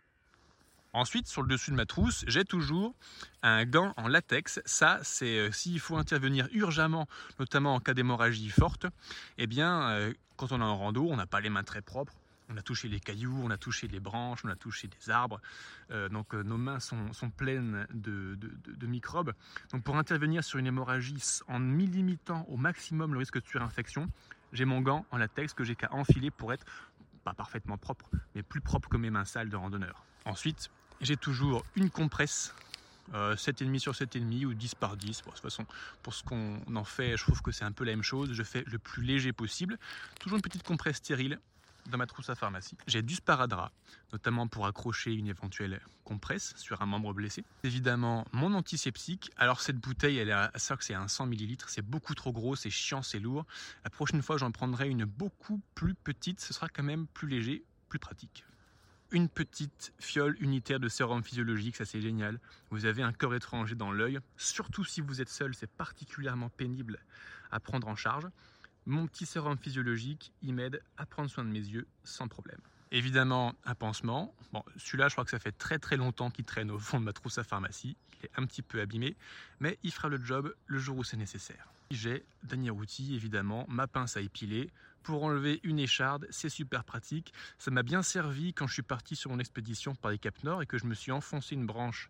Ensuite, 0.93 1.27
sur 1.27 1.43
le 1.43 1.47
dessus 1.47 1.71
de 1.71 1.75
ma 1.75 1.85
trousse, 1.85 2.23
j'ai 2.27 2.45
toujours 2.45 2.95
un 3.43 3.65
gant 3.65 3.93
en 3.97 4.07
latex. 4.07 4.59
Ça, 4.65 4.99
c'est 5.03 5.37
euh, 5.37 5.51
s'il 5.51 5.79
faut 5.79 5.97
intervenir 5.97 6.47
urgemment, 6.51 7.07
notamment 7.39 7.75
en 7.75 7.79
cas 7.79 7.93
d'hémorragie 7.93 8.49
forte, 8.49 8.87
eh 9.37 9.45
bien, 9.45 9.89
euh, 9.89 10.13
quand 10.35 10.51
on 10.51 10.59
est 10.59 10.63
en 10.63 10.77
rando, 10.77 11.07
on 11.09 11.15
n'a 11.15 11.27
pas 11.27 11.41
les 11.41 11.49
mains 11.49 11.63
très 11.63 11.81
propres 11.81 12.13
on 12.51 12.57
a 12.57 12.61
touché 12.61 12.87
les 12.87 12.99
cailloux, 12.99 13.39
on 13.43 13.51
a 13.51 13.57
touché 13.57 13.87
les 13.87 13.99
branches, 13.99 14.43
on 14.43 14.49
a 14.49 14.55
touché 14.55 14.87
des 14.87 15.09
arbres. 15.09 15.39
Euh, 15.91 16.09
donc 16.09 16.33
nos 16.33 16.57
mains 16.57 16.79
sont, 16.79 17.29
pleines 17.37 17.85
de, 17.93 18.37
microbes. 18.87 19.33
Donc 19.71 19.83
pour 19.83 19.97
intervenir 19.97 20.43
sur 20.43 20.57
une 20.57 20.67
hémorragie 20.67 21.21
en 21.47 21.59
millimitant 21.59 22.45
au 22.49 22.57
maximum 22.57 23.13
le 23.13 23.19
risque 23.19 23.39
de 23.39 23.45
surinfection, 23.45 24.09
j'ai 24.51 24.65
mon 24.65 24.81
gant 24.81 25.05
en 25.11 25.17
latex 25.17 25.53
que 25.53 25.63
j'ai 25.63 25.75
qu'à 25.75 25.93
enfiler 25.93 26.31
pour 26.31 26.51
être 26.51 26.65
pas 27.23 27.33
parfaitement 27.33 27.77
propre, 27.77 28.09
mais 28.33 28.41
plus 28.41 28.61
propre 28.61 28.89
que 28.89 28.97
mes 28.97 29.11
mains 29.11 29.25
sales 29.25 29.49
de 29.49 29.55
randonneur. 29.55 30.03
Ensuite, 30.25 30.71
j'ai 31.01 31.17
toujours 31.17 31.63
une 31.75 31.89
compresse 31.89 32.53
7,5 33.11 33.15
euh, 33.15 33.79
sur 33.79 33.93
7,5 33.93 34.45
ou 34.45 34.53
10 34.53 34.75
par 34.75 34.97
10. 34.97 35.23
de 35.23 35.49
toute 35.49 35.67
pour 36.03 36.13
ce 36.13 36.23
qu'on 36.23 36.59
en 36.75 36.83
fait, 36.83 37.17
je 37.17 37.23
trouve 37.23 37.41
que 37.41 37.51
c'est 37.51 37.65
un 37.65 37.71
peu 37.71 37.83
la 37.83 37.91
même 37.91 38.03
chose. 38.03 38.33
Je 38.33 38.43
fais 38.43 38.63
le 38.67 38.77
plus 38.77 39.03
léger 39.03 39.33
possible. 39.33 39.77
Toujours 40.19 40.37
une 40.37 40.41
petite 40.41 40.63
compresse 40.63 40.97
stérile 40.97 41.39
dans 41.87 41.97
ma 41.97 42.05
trousse 42.05 42.29
à 42.29 42.35
pharmacie. 42.35 42.77
J'ai 42.85 43.01
du 43.01 43.15
sparadrap, 43.15 43.71
notamment 44.11 44.47
pour 44.47 44.67
accrocher 44.67 45.13
une 45.13 45.27
éventuelle 45.27 45.81
compresse 46.03 46.53
sur 46.57 46.81
un 46.81 46.85
membre 46.85 47.13
blessé. 47.13 47.43
Évidemment, 47.63 48.25
mon 48.31 48.53
antiseptique. 48.53 49.31
Alors 49.37 49.61
cette 49.61 49.77
bouteille, 49.77 50.17
elle 50.17 50.29
est 50.29 50.33
à 50.33 50.51
ça 50.57 50.77
que 50.77 50.83
c'est 50.83 50.93
un 50.93 51.07
100 51.07 51.31
ml, 51.31 51.57
c'est 51.67 51.81
beaucoup 51.81 52.13
trop 52.13 52.31
gros, 52.31 52.55
c'est 52.55 52.69
chiant, 52.69 53.01
c'est 53.01 53.19
lourd. 53.19 53.45
La 53.83 53.89
prochaine 53.89 54.21
fois, 54.21 54.37
j'en 54.37 54.51
prendrai 54.51 54.87
une 54.89 55.05
beaucoup 55.05 55.61
plus 55.73 55.95
petite, 55.95 56.41
ce 56.41 56.53
sera 56.53 56.69
quand 56.69 56.83
même 56.83 57.07
plus 57.07 57.27
léger, 57.27 57.63
plus 57.87 57.99
pratique 57.99 58.43
une 59.11 59.29
petite 59.29 59.93
fiole 59.99 60.37
unitaire 60.39 60.79
de 60.79 60.87
sérum 60.87 61.23
physiologique, 61.23 61.75
ça 61.75 61.85
c'est 61.85 62.01
génial. 62.01 62.39
Vous 62.69 62.85
avez 62.85 63.01
un 63.01 63.11
corps 63.11 63.35
étranger 63.35 63.75
dans 63.75 63.91
l'œil, 63.91 64.19
surtout 64.37 64.83
si 64.83 65.01
vous 65.01 65.21
êtes 65.21 65.29
seul, 65.29 65.55
c'est 65.55 65.69
particulièrement 65.69 66.49
pénible 66.49 66.99
à 67.51 67.59
prendre 67.59 67.87
en 67.87 67.95
charge. 67.95 68.27
Mon 68.85 69.07
petit 69.07 69.25
sérum 69.25 69.57
physiologique, 69.57 70.31
il 70.41 70.53
m'aide 70.53 70.81
à 70.97 71.05
prendre 71.05 71.29
soin 71.29 71.43
de 71.43 71.49
mes 71.49 71.59
yeux 71.59 71.87
sans 72.03 72.27
problème. 72.27 72.59
Évidemment, 72.91 73.53
un 73.65 73.75
pansement. 73.75 74.33
Bon, 74.51 74.63
celui-là, 74.77 75.09
je 75.09 75.13
crois 75.13 75.23
que 75.23 75.31
ça 75.31 75.39
fait 75.39 75.51
très 75.51 75.77
très 75.77 75.95
longtemps 75.95 76.31
qu'il 76.31 76.45
traîne 76.45 76.71
au 76.71 76.79
fond 76.79 76.99
de 76.99 77.05
ma 77.05 77.13
trousse 77.13 77.37
à 77.37 77.43
pharmacie. 77.43 77.95
Il 78.19 78.25
est 78.25 78.31
un 78.35 78.45
petit 78.45 78.63
peu 78.63 78.81
abîmé, 78.81 79.15
mais 79.59 79.77
il 79.83 79.91
fera 79.91 80.09
le 80.09 80.23
job 80.23 80.53
le 80.65 80.79
jour 80.79 80.97
où 80.97 81.03
c'est 81.03 81.17
nécessaire. 81.17 81.71
J'ai, 81.91 82.23
dernier 82.43 82.71
outil, 82.71 83.15
évidemment, 83.15 83.65
ma 83.67 83.87
pince 83.87 84.17
à 84.17 84.21
épiler. 84.21 84.69
Pour 85.03 85.23
enlever 85.23 85.59
une 85.63 85.79
écharde, 85.79 86.27
c'est 86.29 86.49
super 86.49 86.83
pratique. 86.83 87.33
Ça 87.57 87.71
m'a 87.71 87.83
bien 87.83 88.03
servi 88.03 88.53
quand 88.53 88.67
je 88.67 88.73
suis 88.73 88.81
parti 88.81 89.15
sur 89.15 89.31
mon 89.31 89.39
expédition 89.39 89.95
par 89.95 90.11
les 90.11 90.17
Cap 90.17 90.43
Nord 90.43 90.61
et 90.61 90.65
que 90.65 90.77
je 90.77 90.85
me 90.85 90.93
suis 90.93 91.11
enfoncé 91.11 91.55
une 91.55 91.65
branche 91.65 92.09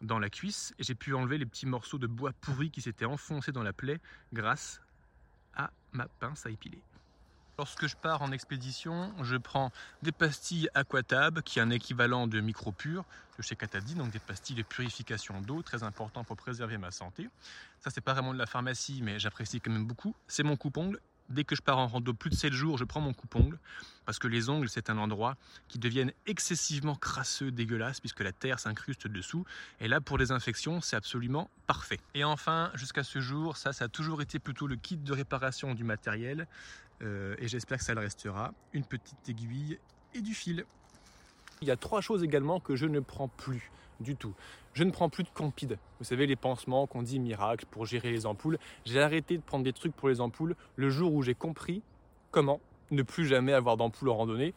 dans 0.00 0.18
la 0.18 0.30
cuisse 0.30 0.74
et 0.78 0.84
j'ai 0.84 0.94
pu 0.94 1.14
enlever 1.14 1.38
les 1.38 1.46
petits 1.46 1.66
morceaux 1.66 1.98
de 1.98 2.06
bois 2.06 2.32
pourri 2.40 2.70
qui 2.70 2.80
s'étaient 2.80 3.04
enfoncés 3.04 3.52
dans 3.52 3.62
la 3.62 3.72
plaie 3.72 4.00
grâce 4.32 4.80
à 5.54 5.70
ma 5.92 6.06
pince 6.06 6.46
à 6.46 6.50
épiler. 6.50 6.80
Lorsque 7.58 7.86
je 7.86 7.94
pars 7.94 8.22
en 8.22 8.32
expédition, 8.32 9.12
je 9.22 9.36
prends 9.36 9.70
des 10.00 10.12
pastilles 10.12 10.70
Aquatab, 10.72 11.42
qui 11.42 11.58
est 11.58 11.62
un 11.62 11.68
équivalent 11.68 12.26
de 12.26 12.40
Micropure 12.40 13.04
de 13.36 13.42
chez 13.42 13.54
Catadi, 13.54 13.94
donc 13.94 14.10
des 14.10 14.18
pastilles 14.18 14.56
de 14.56 14.62
purification 14.62 15.42
d'eau, 15.42 15.60
très 15.60 15.82
important 15.82 16.24
pour 16.24 16.38
préserver 16.38 16.78
ma 16.78 16.90
santé. 16.90 17.28
Ça, 17.80 17.90
c'est 17.90 18.00
pas 18.00 18.14
vraiment 18.14 18.32
de 18.32 18.38
la 18.38 18.46
pharmacie, 18.46 19.00
mais 19.02 19.18
j'apprécie 19.18 19.60
quand 19.60 19.70
même 19.70 19.84
beaucoup. 19.84 20.14
C'est 20.26 20.42
mon 20.42 20.56
coupe-ongle 20.56 20.98
dès 21.30 21.44
que 21.44 21.56
je 21.56 21.62
pars 21.62 21.78
en 21.78 21.86
rando 21.86 22.12
plus 22.12 22.30
de 22.30 22.34
7 22.34 22.52
jours, 22.52 22.78
je 22.78 22.84
prends 22.84 23.00
mon 23.00 23.12
coupe-ongle 23.12 23.58
parce 24.04 24.18
que 24.18 24.26
les 24.26 24.48
ongles, 24.48 24.68
c'est 24.68 24.90
un 24.90 24.98
endroit 24.98 25.36
qui 25.68 25.78
deviennent 25.78 26.12
excessivement 26.26 26.96
crasseux, 26.96 27.50
dégueulasses, 27.50 28.00
puisque 28.00 28.20
la 28.20 28.32
terre 28.32 28.58
s'incruste 28.58 29.06
dessous. 29.06 29.44
Et 29.78 29.88
là, 29.88 30.00
pour 30.00 30.18
les 30.18 30.32
infections, 30.32 30.80
c'est 30.80 30.96
absolument 30.96 31.48
parfait. 31.66 32.00
Et 32.14 32.24
enfin, 32.24 32.72
jusqu'à 32.74 33.04
ce 33.04 33.20
jour, 33.20 33.56
ça, 33.56 33.72
ça 33.72 33.84
a 33.84 33.88
toujours 33.88 34.20
été 34.20 34.38
plutôt 34.38 34.66
le 34.66 34.76
kit 34.76 34.96
de 34.96 35.12
réparation 35.12 35.74
du 35.74 35.84
matériel. 35.84 36.48
Euh, 37.02 37.36
et 37.38 37.48
j'espère 37.48 37.78
que 37.78 37.84
ça 37.84 37.94
le 37.94 38.00
restera. 38.00 38.52
Une 38.72 38.84
petite 38.84 39.28
aiguille 39.28 39.78
et 40.14 40.22
du 40.22 40.34
fil. 40.34 40.64
Il 41.62 41.68
y 41.68 41.70
a 41.70 41.76
trois 41.76 42.00
choses 42.00 42.24
également 42.24 42.58
que 42.58 42.74
je 42.74 42.86
ne 42.86 43.00
prends 43.00 43.28
plus 43.28 43.70
du 44.00 44.16
tout. 44.16 44.32
Je 44.72 44.82
ne 44.82 44.90
prends 44.90 45.10
plus 45.10 45.24
de 45.24 45.28
Campide. 45.28 45.76
Vous 45.98 46.06
savez, 46.06 46.26
les 46.26 46.36
pansements 46.36 46.86
qu'on 46.86 47.02
dit 47.02 47.18
miracle 47.18 47.66
pour 47.70 47.84
gérer 47.84 48.10
les 48.10 48.24
ampoules. 48.24 48.58
J'ai 48.86 49.02
arrêté 49.02 49.36
de 49.36 49.42
prendre 49.42 49.62
des 49.62 49.74
trucs 49.74 49.94
pour 49.94 50.08
les 50.08 50.22
ampoules 50.22 50.56
le 50.76 50.88
jour 50.88 51.12
où 51.12 51.22
j'ai 51.22 51.34
compris 51.34 51.82
comment 52.30 52.60
ne 52.90 53.02
plus 53.02 53.26
jamais 53.26 53.52
avoir 53.52 53.76
d'ampoule 53.76 54.08
en 54.08 54.16
randonnée. 54.16 54.54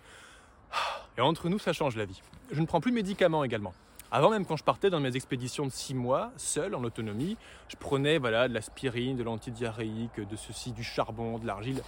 Et 1.17 1.21
entre 1.21 1.49
nous, 1.49 1.59
ça 1.59 1.73
change 1.73 1.97
la 1.97 2.05
vie. 2.05 2.21
Je 2.51 2.61
ne 2.61 2.65
prends 2.65 2.79
plus 2.79 2.91
de 2.91 2.95
médicaments 2.95 3.43
également. 3.43 3.73
Avant 4.15 4.29
même 4.29 4.45
quand 4.45 4.57
je 4.57 4.63
partais 4.63 4.91
dans 4.91 4.99
mes 4.99 5.15
expéditions 5.15 5.65
de 5.65 5.71
6 5.71 5.95
mois, 5.95 6.31
seul, 6.37 6.75
en 6.75 6.83
autonomie, 6.83 7.35
je 7.67 7.75
prenais 7.75 8.19
voilà, 8.19 8.47
de 8.47 8.53
l'aspirine, 8.53 9.17
de 9.17 9.23
l'antidiarrhéique, 9.23 10.19
de 10.19 10.35
ceci, 10.35 10.71
du 10.71 10.83
charbon, 10.83 11.39
de 11.39 11.47
l'argile. 11.47 11.81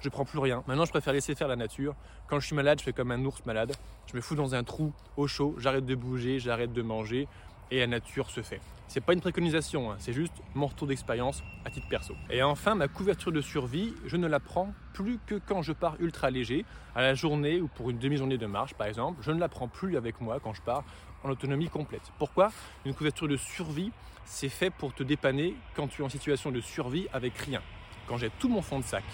Je 0.00 0.08
prends 0.08 0.24
plus 0.24 0.38
rien. 0.38 0.62
Maintenant, 0.68 0.84
je 0.84 0.92
préfère 0.92 1.12
laisser 1.12 1.34
faire 1.34 1.48
la 1.48 1.56
nature. 1.56 1.96
Quand 2.28 2.38
je 2.38 2.46
suis 2.46 2.54
malade, 2.54 2.78
je 2.78 2.84
fais 2.84 2.92
comme 2.92 3.10
un 3.10 3.24
ours 3.24 3.44
malade. 3.44 3.72
Je 4.06 4.14
me 4.14 4.20
fous 4.20 4.36
dans 4.36 4.54
un 4.54 4.62
trou 4.62 4.92
au 5.16 5.26
chaud, 5.26 5.56
j'arrête 5.58 5.84
de 5.84 5.96
bouger, 5.96 6.38
j'arrête 6.38 6.72
de 6.72 6.82
manger 6.82 7.26
et 7.72 7.80
la 7.80 7.88
nature 7.88 8.30
se 8.30 8.42
fait. 8.42 8.60
C'est 8.86 9.00
pas 9.00 9.14
une 9.14 9.20
préconisation, 9.20 9.90
hein, 9.90 9.96
c'est 9.98 10.12
juste 10.12 10.34
mon 10.54 10.66
retour 10.66 10.86
d'expérience 10.86 11.42
à 11.64 11.70
titre 11.70 11.88
perso. 11.88 12.14
Et 12.30 12.44
enfin, 12.44 12.76
ma 12.76 12.86
couverture 12.86 13.32
de 13.32 13.40
survie, 13.40 13.94
je 14.06 14.16
ne 14.16 14.28
la 14.28 14.38
prends 14.38 14.72
plus 14.92 15.18
que 15.26 15.40
quand 15.44 15.62
je 15.62 15.72
pars 15.72 15.96
ultra 15.98 16.30
léger, 16.30 16.64
à 16.94 17.02
la 17.02 17.14
journée 17.14 17.60
ou 17.60 17.66
pour 17.66 17.90
une 17.90 17.98
demi-journée 17.98 18.38
de 18.38 18.46
marche 18.46 18.74
par 18.74 18.86
exemple. 18.86 19.20
Je 19.22 19.32
ne 19.32 19.40
la 19.40 19.48
prends 19.48 19.66
plus 19.66 19.96
avec 19.96 20.20
moi 20.20 20.38
quand 20.38 20.54
je 20.54 20.62
pars 20.62 20.84
en 21.24 21.30
autonomie 21.30 21.68
complète. 21.68 22.12
Pourquoi? 22.18 22.50
Une 22.84 22.94
couverture 22.94 23.26
de 23.26 23.36
survie, 23.36 23.90
c'est 24.24 24.48
fait 24.48 24.70
pour 24.70 24.94
te 24.94 25.02
dépanner 25.02 25.56
quand 25.74 25.88
tu 25.88 26.02
es 26.02 26.04
en 26.04 26.08
situation 26.08 26.52
de 26.52 26.60
survie 26.60 27.08
avec 27.12 27.36
rien. 27.38 27.62
Quand 28.06 28.18
j'ai 28.18 28.30
tout 28.38 28.48
mon 28.48 28.62
fond 28.62 28.78
de 28.78 28.84
sac, 28.84 29.04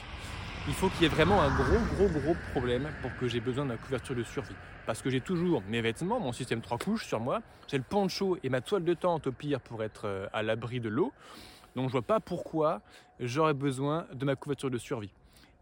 il 0.69 0.75
faut 0.75 0.88
qu'il 0.88 1.02
y 1.02 1.05
ait 1.07 1.09
vraiment 1.09 1.40
un 1.40 1.55
gros, 1.55 1.79
gros, 1.95 2.21
gros 2.21 2.37
problème 2.52 2.88
pour 3.00 3.17
que 3.17 3.29
j'ai 3.29 3.40
besoin 3.40 3.64
d'une 3.64 3.79
couverture 3.79 4.14
de 4.14 4.25
survie. 4.25 4.55
Parce 4.87 5.00
que 5.00 5.09
j'ai 5.09 5.21
toujours 5.21 5.62
mes 5.69 5.81
vêtements, 5.81 6.21
mon 6.21 6.33
système 6.33 6.61
trois 6.61 6.79
couches 6.79 7.07
sur 7.07 7.21
moi, 7.21 7.40
j'ai 7.69 7.79
le 7.79 7.85
poncho 7.85 8.37
et 8.43 8.49
ma 8.49 8.61
toile 8.61 8.85
de 8.85 8.95
tente 8.95 9.29
au 9.29 9.33
pire 9.33 9.61
pour 9.61 9.83
être 9.85 10.07
euh, 10.07 10.26
à 10.33 10.43
l'abri 10.43 10.81
de 10.81 10.88
l'eau. 10.88 11.12
Donc 11.76 11.88
je 11.88 11.93
vois 11.93 12.02
pas 12.02 12.19
pourquoi 12.19 12.83
j'aurais 13.21 13.55
besoin 13.55 14.07
de 14.12 14.25
ma 14.25 14.35
couverture 14.35 14.71
de 14.71 14.79
survie. 14.79 15.12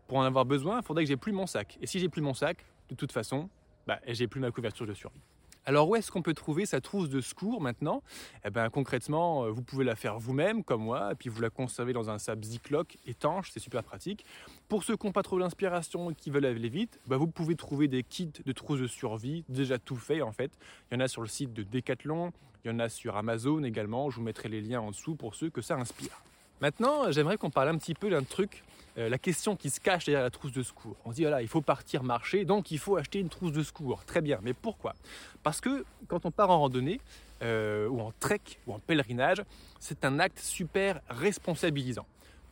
Pour 0.06 0.16
en 0.18 0.24
avoir 0.24 0.46
besoin, 0.46 0.78
il 0.78 0.84
faudrait 0.84 1.04
que 1.04 1.08
j'ai 1.08 1.18
plus 1.18 1.32
mon 1.32 1.46
sac. 1.46 1.76
Et 1.82 1.86
si 1.86 1.98
j'ai 2.00 2.08
plus 2.08 2.22
mon 2.22 2.32
sac, 2.32 2.64
de 2.88 2.94
toute 2.94 3.12
façon, 3.12 3.50
bah, 3.86 3.98
j'ai 4.06 4.26
plus 4.26 4.40
ma 4.40 4.50
couverture 4.50 4.86
de 4.86 4.94
survie. 4.94 5.20
Alors 5.68 5.86
où 5.86 5.96
est-ce 5.96 6.10
qu'on 6.10 6.22
peut 6.22 6.32
trouver 6.32 6.64
sa 6.64 6.80
trousse 6.80 7.10
de 7.10 7.20
secours 7.20 7.60
maintenant? 7.60 8.02
Eh 8.42 8.48
ben, 8.48 8.70
Concrètement, 8.70 9.44
euh, 9.44 9.50
vous 9.50 9.60
pouvez 9.60 9.84
la 9.84 9.96
faire 9.96 10.18
vous-même 10.18 10.64
comme 10.64 10.82
moi, 10.82 11.10
et 11.12 11.14
puis 11.14 11.28
vous 11.28 11.42
la 11.42 11.50
conservez 11.50 11.92
dans 11.92 12.08
un 12.08 12.18
sac 12.18 12.42
Ziploc 12.42 12.96
étanche, 13.06 13.50
c'est 13.52 13.60
super 13.60 13.84
pratique. 13.84 14.24
Pour 14.70 14.82
ceux 14.82 14.96
qui 14.96 15.04
n'ont 15.04 15.12
pas 15.12 15.22
trop 15.22 15.38
d'inspiration 15.38 16.10
et 16.10 16.14
qui 16.14 16.30
veulent 16.30 16.46
aller 16.46 16.70
vite, 16.70 16.98
bah, 17.06 17.18
vous 17.18 17.26
pouvez 17.26 17.54
trouver 17.54 17.86
des 17.86 18.02
kits 18.02 18.32
de 18.42 18.52
trousse 18.52 18.80
de 18.80 18.86
survie 18.86 19.44
déjà 19.50 19.78
tout 19.78 19.96
faits 19.96 20.22
en 20.22 20.32
fait. 20.32 20.52
Il 20.90 20.94
y 20.94 20.96
en 20.96 21.04
a 21.04 21.08
sur 21.08 21.20
le 21.20 21.28
site 21.28 21.52
de 21.52 21.62
Decathlon, 21.64 22.32
il 22.64 22.70
y 22.70 22.74
en 22.74 22.78
a 22.78 22.88
sur 22.88 23.18
Amazon 23.18 23.62
également, 23.62 24.08
je 24.08 24.16
vous 24.16 24.22
mettrai 24.22 24.48
les 24.48 24.62
liens 24.62 24.80
en 24.80 24.92
dessous 24.92 25.16
pour 25.16 25.34
ceux 25.34 25.50
que 25.50 25.60
ça 25.60 25.76
inspire. 25.76 26.22
Maintenant, 26.62 27.12
j'aimerais 27.12 27.36
qu'on 27.36 27.50
parle 27.50 27.68
un 27.68 27.76
petit 27.76 27.94
peu 27.94 28.08
d'un 28.08 28.22
truc 28.22 28.64
euh, 28.98 29.08
la 29.08 29.18
question 29.18 29.54
qui 29.54 29.70
se 29.70 29.80
cache 29.80 30.06
derrière 30.06 30.22
la 30.22 30.30
trousse 30.30 30.52
de 30.52 30.62
secours. 30.62 30.96
On 31.04 31.10
se 31.10 31.16
dit, 31.16 31.22
voilà, 31.22 31.40
il 31.40 31.48
faut 31.48 31.60
partir 31.60 32.02
marcher, 32.02 32.44
donc 32.44 32.70
il 32.70 32.78
faut 32.78 32.96
acheter 32.96 33.20
une 33.20 33.28
trousse 33.28 33.52
de 33.52 33.62
secours. 33.62 34.04
Très 34.04 34.20
bien, 34.20 34.40
mais 34.42 34.52
pourquoi? 34.52 34.94
Parce 35.42 35.60
que 35.60 35.84
quand 36.08 36.26
on 36.26 36.30
part 36.30 36.50
en 36.50 36.58
randonnée, 36.58 37.00
euh, 37.42 37.88
ou 37.88 38.00
en 38.00 38.12
trek, 38.18 38.40
ou 38.66 38.74
en 38.74 38.80
pèlerinage, 38.80 39.42
c'est 39.78 40.04
un 40.04 40.18
acte 40.18 40.40
super 40.40 41.00
responsabilisant, 41.08 42.06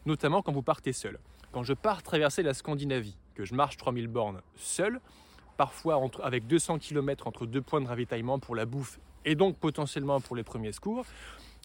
notamment 0.04 0.42
quand 0.42 0.52
vous 0.52 0.62
partez 0.62 0.92
seul. 0.92 1.18
Quand 1.50 1.64
je 1.64 1.72
pars 1.74 2.02
traverser 2.02 2.44
la 2.44 2.54
Scandinavie, 2.54 3.16
que 3.34 3.44
je 3.44 3.54
marche 3.54 3.76
3000 3.76 4.06
bornes 4.06 4.40
seul, 4.56 5.00
parfois 5.56 6.00
avec 6.22 6.46
200 6.46 6.78
km 6.78 7.26
entre 7.26 7.46
deux 7.46 7.62
points 7.62 7.80
de 7.80 7.88
ravitaillement 7.88 8.38
pour 8.38 8.54
la 8.54 8.66
bouffe 8.66 9.00
et 9.24 9.34
donc 9.34 9.56
potentiellement 9.56 10.20
pour 10.20 10.36
les 10.36 10.44
premiers 10.44 10.72
secours, 10.72 11.04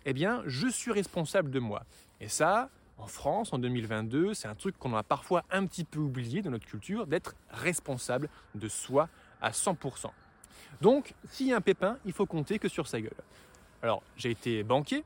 eh 0.06 0.14
bien, 0.14 0.42
je 0.48 0.68
suis 0.68 0.92
responsable 0.92 1.52
de 1.52 1.60
moi. 1.60 1.84
Et 2.20 2.28
ça, 2.28 2.70
en 2.98 3.08
France, 3.08 3.54
en 3.54 3.60
2022, 3.60 4.34
c'est 4.34 4.48
un 4.48 4.56
truc 4.56 4.78
qu'on 4.78 4.96
a 4.96 5.04
parfois 5.04 5.44
un 5.52 5.66
petit 5.66 5.84
peu 5.84 6.00
oublié 6.00 6.42
dans 6.42 6.52
notre 6.52 6.66
culture, 6.66 7.08
d'être 7.08 7.36
responsable 7.50 8.30
de 8.56 8.68
soi 8.68 9.10
à 9.42 9.52
100%. 9.52 10.12
Donc, 10.82 11.14
s'il 11.30 11.48
y 11.48 11.54
a 11.54 11.58
un 11.58 11.62
pépin, 11.62 11.98
il 12.06 12.14
faut 12.14 12.26
compter 12.26 12.60
que 12.60 12.68
sur 12.68 12.88
sa 12.88 13.02
gueule. 13.02 13.12
Alors, 13.82 14.04
j'ai 14.18 14.32
été 14.32 14.64
banquier, 14.64 15.04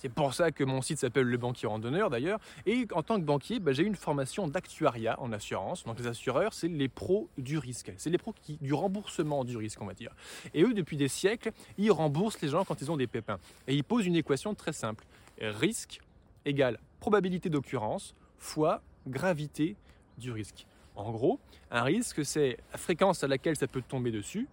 c'est 0.00 0.08
pour 0.08 0.32
ça 0.32 0.50
que 0.50 0.64
mon 0.64 0.80
site 0.80 0.98
s'appelle 0.98 1.26
Le 1.26 1.36
Banquier 1.36 1.68
Randonneur 1.68 2.08
d'ailleurs. 2.08 2.40
Et 2.64 2.88
en 2.92 3.02
tant 3.02 3.20
que 3.20 3.24
banquier, 3.24 3.60
bah, 3.60 3.72
j'ai 3.72 3.82
eu 3.82 3.86
une 3.86 3.96
formation 3.96 4.48
d'actuariat 4.48 5.20
en 5.20 5.30
assurance. 5.30 5.84
Donc 5.84 5.98
les 5.98 6.06
assureurs, 6.06 6.54
c'est 6.54 6.68
les 6.68 6.88
pros 6.88 7.28
du 7.36 7.58
risque. 7.58 7.92
C'est 7.98 8.08
les 8.08 8.16
pros 8.16 8.34
du 8.62 8.72
remboursement 8.72 9.44
du 9.44 9.58
risque, 9.58 9.78
on 9.82 9.84
va 9.84 9.92
dire. 9.92 10.12
Et 10.54 10.62
eux, 10.62 10.72
depuis 10.72 10.96
des 10.96 11.08
siècles, 11.08 11.52
ils 11.76 11.92
remboursent 11.92 12.40
les 12.40 12.48
gens 12.48 12.64
quand 12.64 12.80
ils 12.80 12.90
ont 12.90 12.96
des 12.96 13.06
pépins. 13.06 13.38
Et 13.68 13.74
ils 13.74 13.84
posent 13.84 14.06
une 14.06 14.16
équation 14.16 14.54
très 14.54 14.72
simple. 14.72 15.04
Risque 15.38 16.00
égale 16.46 16.78
probabilité 17.00 17.48
d'occurrence 17.48 18.14
fois 18.38 18.82
gravité 19.06 19.76
du 20.18 20.30
risque. 20.30 20.66
En 20.96 21.10
gros, 21.10 21.40
un 21.70 21.82
risque, 21.82 22.24
c'est 22.24 22.58
la 22.72 22.78
fréquence 22.78 23.24
à 23.24 23.28
laquelle 23.28 23.56
ça 23.56 23.66
peut 23.66 23.82
tomber 23.82 24.10
dessus, 24.10 24.48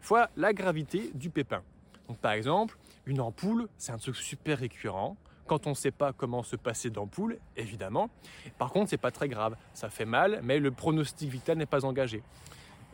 fois 0.00 0.30
la 0.36 0.52
gravité 0.52 1.10
du 1.14 1.30
pépin. 1.30 1.62
Donc 2.08 2.18
par 2.18 2.32
exemple, 2.32 2.78
une 3.06 3.20
ampoule, 3.20 3.68
c'est 3.76 3.92
un 3.92 3.98
truc 3.98 4.16
super 4.16 4.58
récurrent. 4.58 5.16
Quand 5.46 5.66
on 5.66 5.70
ne 5.70 5.74
sait 5.74 5.90
pas 5.90 6.12
comment 6.12 6.44
se 6.44 6.54
passer 6.54 6.90
d'ampoule, 6.90 7.38
évidemment. 7.56 8.08
Par 8.56 8.70
contre, 8.70 8.90
c'est 8.90 8.96
pas 8.96 9.10
très 9.10 9.28
grave. 9.28 9.56
Ça 9.74 9.90
fait 9.90 10.04
mal, 10.04 10.40
mais 10.44 10.60
le 10.60 10.70
pronostic 10.70 11.28
vital 11.28 11.58
n'est 11.58 11.66
pas 11.66 11.84
engagé. 11.84 12.22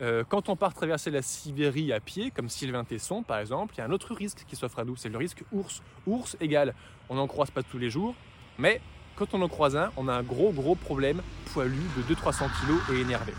Euh, 0.01 0.23
quand 0.23 0.49
on 0.49 0.55
part 0.55 0.73
traverser 0.73 1.09
la 1.09 1.21
Sibérie 1.21 1.91
à 1.91 1.99
pied, 1.99 2.29
comme 2.29 2.49
Sylvain 2.49 2.83
Tesson 2.83 3.23
par 3.23 3.39
exemple, 3.39 3.73
il 3.75 3.79
y 3.79 3.81
a 3.81 3.85
un 3.85 3.91
autre 3.91 4.13
risque 4.13 4.43
qui 4.47 4.55
s'offre 4.55 4.79
à 4.79 4.85
nous, 4.85 4.95
c'est 4.95 5.09
le 5.09 5.17
risque 5.17 5.43
ours. 5.51 5.81
Ours 6.05 6.37
égale, 6.39 6.75
on 7.09 7.15
n'en 7.15 7.27
croise 7.27 7.49
pas 7.49 7.63
tous 7.63 7.79
les 7.79 7.89
jours, 7.89 8.13
mais 8.57 8.81
quand 9.15 9.33
on 9.33 9.41
en 9.41 9.47
croise 9.47 9.75
un, 9.75 9.91
on 9.97 10.07
a 10.07 10.13
un 10.13 10.23
gros 10.23 10.51
gros 10.51 10.75
problème 10.75 11.21
poilu 11.53 11.81
de 11.97 12.13
200-300 12.13 12.49
kg 12.49 12.95
et 12.95 13.01
énervé. 13.01 13.33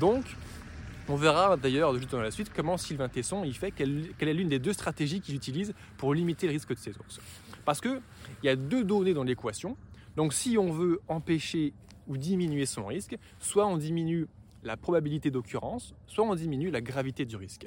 Donc, 0.00 0.24
on 1.08 1.16
verra 1.16 1.56
d'ailleurs 1.56 1.94
juste 1.96 2.10
dans 2.10 2.20
la 2.20 2.30
suite 2.30 2.50
comment 2.54 2.76
Sylvain 2.76 3.08
Tesson 3.08 3.44
il 3.44 3.54
fait, 3.54 3.70
quelle, 3.70 4.10
quelle 4.18 4.28
est 4.28 4.34
l'une 4.34 4.48
des 4.48 4.58
deux 4.58 4.72
stratégies 4.72 5.20
qu'il 5.20 5.34
utilise 5.34 5.74
pour 5.96 6.14
limiter 6.14 6.46
le 6.46 6.52
risque 6.52 6.70
de 6.70 6.78
ces 6.78 6.92
ours. 6.98 7.20
Parce 7.64 7.80
qu'il 7.80 8.00
y 8.42 8.48
a 8.48 8.56
deux 8.56 8.84
données 8.84 9.14
dans 9.14 9.24
l'équation. 9.24 9.76
Donc 10.16 10.32
si 10.32 10.56
on 10.58 10.70
veut 10.70 11.00
empêcher 11.08 11.72
ou 12.06 12.16
diminuer 12.16 12.66
son 12.66 12.86
risque, 12.86 13.16
soit 13.38 13.66
on 13.66 13.76
diminue 13.76 14.26
la 14.62 14.76
probabilité 14.76 15.30
d'occurrence, 15.30 15.94
soit 16.06 16.24
on 16.24 16.34
diminue 16.34 16.70
la 16.70 16.80
gravité 16.80 17.24
du 17.24 17.36
risque. 17.36 17.66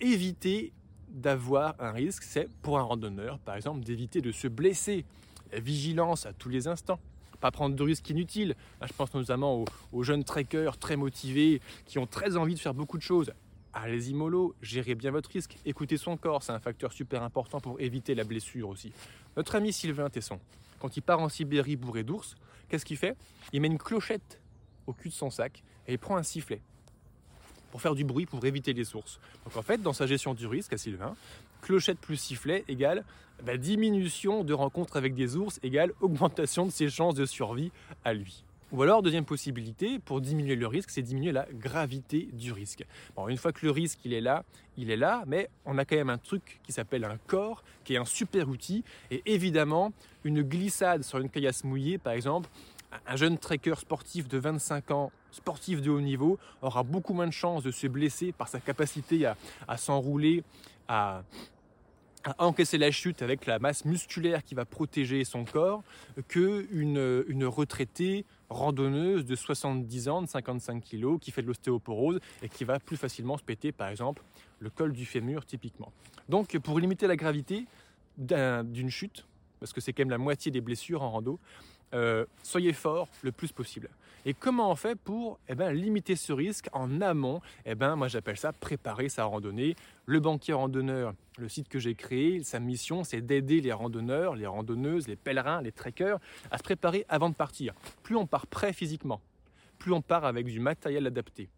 Éviter 0.00 0.72
d'avoir 1.08 1.74
un 1.80 1.90
risque, 1.90 2.22
c'est 2.22 2.48
pour 2.62 2.78
un 2.78 2.82
randonneur, 2.82 3.38
par 3.38 3.56
exemple, 3.56 3.84
d'éviter 3.84 4.20
de 4.20 4.30
se 4.30 4.46
blesser 4.46 5.04
vigilance 5.52 6.26
à 6.26 6.32
tous 6.32 6.48
les 6.48 6.68
instants. 6.68 7.00
Pas 7.40 7.50
prendre 7.50 7.76
de 7.76 7.82
risques 7.82 8.10
inutiles. 8.10 8.56
je 8.82 8.92
pense 8.92 9.14
notamment 9.14 9.64
aux, 9.92 10.02
jeunes 10.02 10.24
trekkers 10.24 10.76
très 10.78 10.96
motivés 10.96 11.60
qui 11.86 11.98
ont 11.98 12.06
très 12.06 12.36
envie 12.36 12.54
de 12.54 12.58
faire 12.58 12.74
beaucoup 12.74 12.98
de 12.98 13.02
choses. 13.02 13.32
Allez-y 13.72 14.14
mollo, 14.14 14.54
gérez 14.60 14.94
bien 14.94 15.10
votre 15.10 15.30
risque, 15.30 15.56
écoutez 15.64 15.98
son 15.98 16.16
corps, 16.16 16.42
c'est 16.42 16.52
un 16.52 16.58
facteur 16.58 16.92
super 16.92 17.22
important 17.22 17.60
pour 17.60 17.80
éviter 17.80 18.14
la 18.14 18.24
blessure 18.24 18.68
aussi. 18.68 18.92
Notre 19.36 19.54
ami 19.54 19.72
Sylvain 19.72 20.10
Tesson, 20.10 20.40
quand 20.80 20.96
il 20.96 21.02
part 21.02 21.20
en 21.20 21.28
Sibérie 21.28 21.76
bourré 21.76 22.02
d'ours, 22.02 22.34
qu'est-ce 22.68 22.84
qu'il 22.84 22.96
fait? 22.96 23.16
Il 23.52 23.60
met 23.60 23.68
une 23.68 23.78
clochette 23.78 24.40
au 24.86 24.92
cul 24.92 25.10
de 25.10 25.14
son 25.14 25.30
sac 25.30 25.62
et 25.86 25.92
il 25.92 25.98
prend 25.98 26.16
un 26.16 26.22
sifflet 26.22 26.60
pour 27.70 27.82
faire 27.82 27.94
du 27.94 28.04
bruit 28.04 28.26
pour 28.26 28.44
éviter 28.44 28.72
les 28.72 28.84
sources. 28.84 29.20
Donc 29.44 29.56
en 29.56 29.62
fait, 29.62 29.80
dans 29.80 29.92
sa 29.92 30.06
gestion 30.06 30.34
du 30.34 30.46
risque 30.46 30.72
à 30.72 30.78
Sylvain, 30.78 31.14
clochette 31.62 31.98
plus 31.98 32.16
sifflet 32.16 32.64
égale 32.68 33.04
bah, 33.44 33.56
diminution 33.56 34.42
de 34.44 34.52
rencontres 34.52 34.96
avec 34.96 35.14
des 35.14 35.36
ours 35.36 35.60
égale 35.62 35.92
augmentation 36.00 36.66
de 36.66 36.70
ses 36.70 36.88
chances 36.88 37.14
de 37.14 37.26
survie 37.26 37.70
à 38.04 38.12
lui. 38.12 38.44
Ou 38.70 38.82
alors, 38.82 39.02
deuxième 39.02 39.24
possibilité, 39.24 39.98
pour 39.98 40.20
diminuer 40.20 40.54
le 40.54 40.66
risque, 40.66 40.90
c'est 40.90 41.00
diminuer 41.00 41.32
la 41.32 41.46
gravité 41.54 42.28
du 42.34 42.52
risque. 42.52 42.84
Bon, 43.16 43.28
une 43.28 43.38
fois 43.38 43.50
que 43.50 43.64
le 43.64 43.72
risque 43.72 43.98
il 44.04 44.12
est 44.12 44.20
là, 44.20 44.44
il 44.76 44.90
est 44.90 44.96
là, 44.96 45.24
mais 45.26 45.48
on 45.64 45.78
a 45.78 45.86
quand 45.86 45.96
même 45.96 46.10
un 46.10 46.18
truc 46.18 46.60
qui 46.64 46.72
s'appelle 46.72 47.04
un 47.04 47.16
corps, 47.26 47.64
qui 47.84 47.94
est 47.94 47.96
un 47.96 48.04
super 48.04 48.46
outil, 48.48 48.84
et 49.10 49.22
évidemment, 49.24 49.92
une 50.24 50.42
glissade 50.42 51.02
sur 51.02 51.18
une 51.18 51.30
caillasse 51.30 51.64
mouillée, 51.64 51.96
par 51.96 52.12
exemple, 52.12 52.50
un 53.06 53.16
jeune 53.16 53.38
trekker 53.38 53.74
sportif 53.78 54.28
de 54.28 54.36
25 54.36 54.90
ans, 54.90 55.12
sportif 55.30 55.82
de 55.82 55.90
haut 55.90 56.00
niveau, 56.00 56.38
aura 56.62 56.82
beaucoup 56.82 57.14
moins 57.14 57.26
de 57.26 57.32
chances 57.32 57.62
de 57.62 57.70
se 57.70 57.86
blesser 57.86 58.32
par 58.32 58.48
sa 58.48 58.60
capacité 58.60 59.26
à 59.26 59.76
s'enrouler, 59.76 60.42
à, 60.88 61.22
à 62.24 62.44
encaisser 62.44 62.78
la 62.78 62.90
chute 62.90 63.22
avec 63.22 63.46
la 63.46 63.58
masse 63.58 63.84
musculaire 63.84 64.42
qui 64.44 64.54
va 64.54 64.64
protéger 64.64 65.24
son 65.24 65.44
corps 65.44 65.82
que 66.28 66.66
une, 66.72 67.44
retraitée 67.44 68.24
randonneuse 68.50 69.24
de 69.24 69.34
70 69.34 70.08
ans, 70.08 70.22
de 70.22 70.26
55 70.26 70.82
kg, 70.82 71.18
qui 71.18 71.30
fait 71.30 71.42
de 71.42 71.46
l'ostéoporose 71.46 72.18
et 72.42 72.48
qui 72.48 72.64
va 72.64 72.78
plus 72.78 72.96
facilement 72.96 73.36
se 73.36 73.42
péter, 73.42 73.72
par 73.72 73.88
exemple, 73.88 74.22
le 74.58 74.70
col 74.70 74.92
du 74.92 75.04
fémur 75.04 75.44
typiquement. 75.44 75.92
Donc, 76.28 76.58
pour 76.58 76.78
limiter 76.78 77.06
la 77.06 77.16
gravité 77.16 77.66
d'une 78.16 78.90
chute, 78.90 79.26
parce 79.60 79.72
que 79.72 79.80
c'est 79.80 79.92
quand 79.92 80.02
même 80.02 80.10
la 80.10 80.18
moitié 80.18 80.50
des 80.50 80.60
blessures 80.60 81.02
en 81.02 81.10
rando, 81.10 81.38
euh, 81.94 82.24
soyez 82.42 82.72
fort 82.72 83.08
le 83.22 83.32
plus 83.32 83.52
possible. 83.52 83.88
Et 84.24 84.34
comment 84.34 84.70
on 84.70 84.74
fait 84.74 84.94
pour 84.94 85.38
eh 85.48 85.54
ben, 85.54 85.70
limiter 85.70 86.16
ce 86.16 86.32
risque 86.32 86.68
en 86.72 87.00
amont 87.00 87.40
eh 87.64 87.74
ben, 87.74 87.96
Moi 87.96 88.08
j'appelle 88.08 88.36
ça 88.36 88.52
préparer 88.52 89.08
sa 89.08 89.24
randonnée. 89.24 89.76
Le 90.06 90.20
banquier 90.20 90.52
randonneur, 90.52 91.14
le 91.38 91.48
site 91.48 91.68
que 91.68 91.78
j'ai 91.78 91.94
créé, 91.94 92.42
sa 92.42 92.60
mission 92.60 93.04
c'est 93.04 93.20
d'aider 93.20 93.60
les 93.60 93.72
randonneurs, 93.72 94.34
les 94.34 94.46
randonneuses, 94.46 95.08
les 95.08 95.16
pèlerins, 95.16 95.62
les 95.62 95.72
trekkers 95.72 96.18
à 96.50 96.58
se 96.58 96.62
préparer 96.62 97.06
avant 97.08 97.30
de 97.30 97.34
partir. 97.34 97.74
Plus 98.02 98.16
on 98.16 98.26
part 98.26 98.46
prêt 98.46 98.72
physiquement, 98.72 99.20
plus 99.78 99.92
on 99.92 100.02
part 100.02 100.24
avec 100.24 100.46
du 100.46 100.60
matériel 100.60 101.06
adapté, 101.06 101.48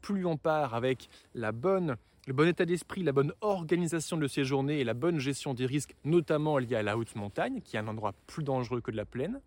plus 0.00 0.24
on 0.26 0.36
part 0.36 0.74
avec 0.74 1.08
la 1.34 1.52
bonne, 1.52 1.96
le 2.26 2.32
bon 2.32 2.48
état 2.48 2.64
d'esprit, 2.64 3.02
la 3.02 3.12
bonne 3.12 3.32
organisation 3.42 4.16
de 4.16 4.26
ces 4.26 4.44
journées 4.44 4.80
et 4.80 4.84
la 4.84 4.94
bonne 4.94 5.18
gestion 5.18 5.54
des 5.54 5.66
risques, 5.66 5.94
notamment 6.04 6.58
liés 6.58 6.76
à 6.76 6.82
la 6.82 6.96
haute 6.96 7.14
montagne, 7.16 7.60
qui 7.60 7.76
est 7.76 7.80
un 7.80 7.88
endroit 7.88 8.14
plus 8.26 8.42
dangereux 8.42 8.80
que 8.80 8.90
de 8.90 8.96
la 8.96 9.04
plaine, 9.04 9.40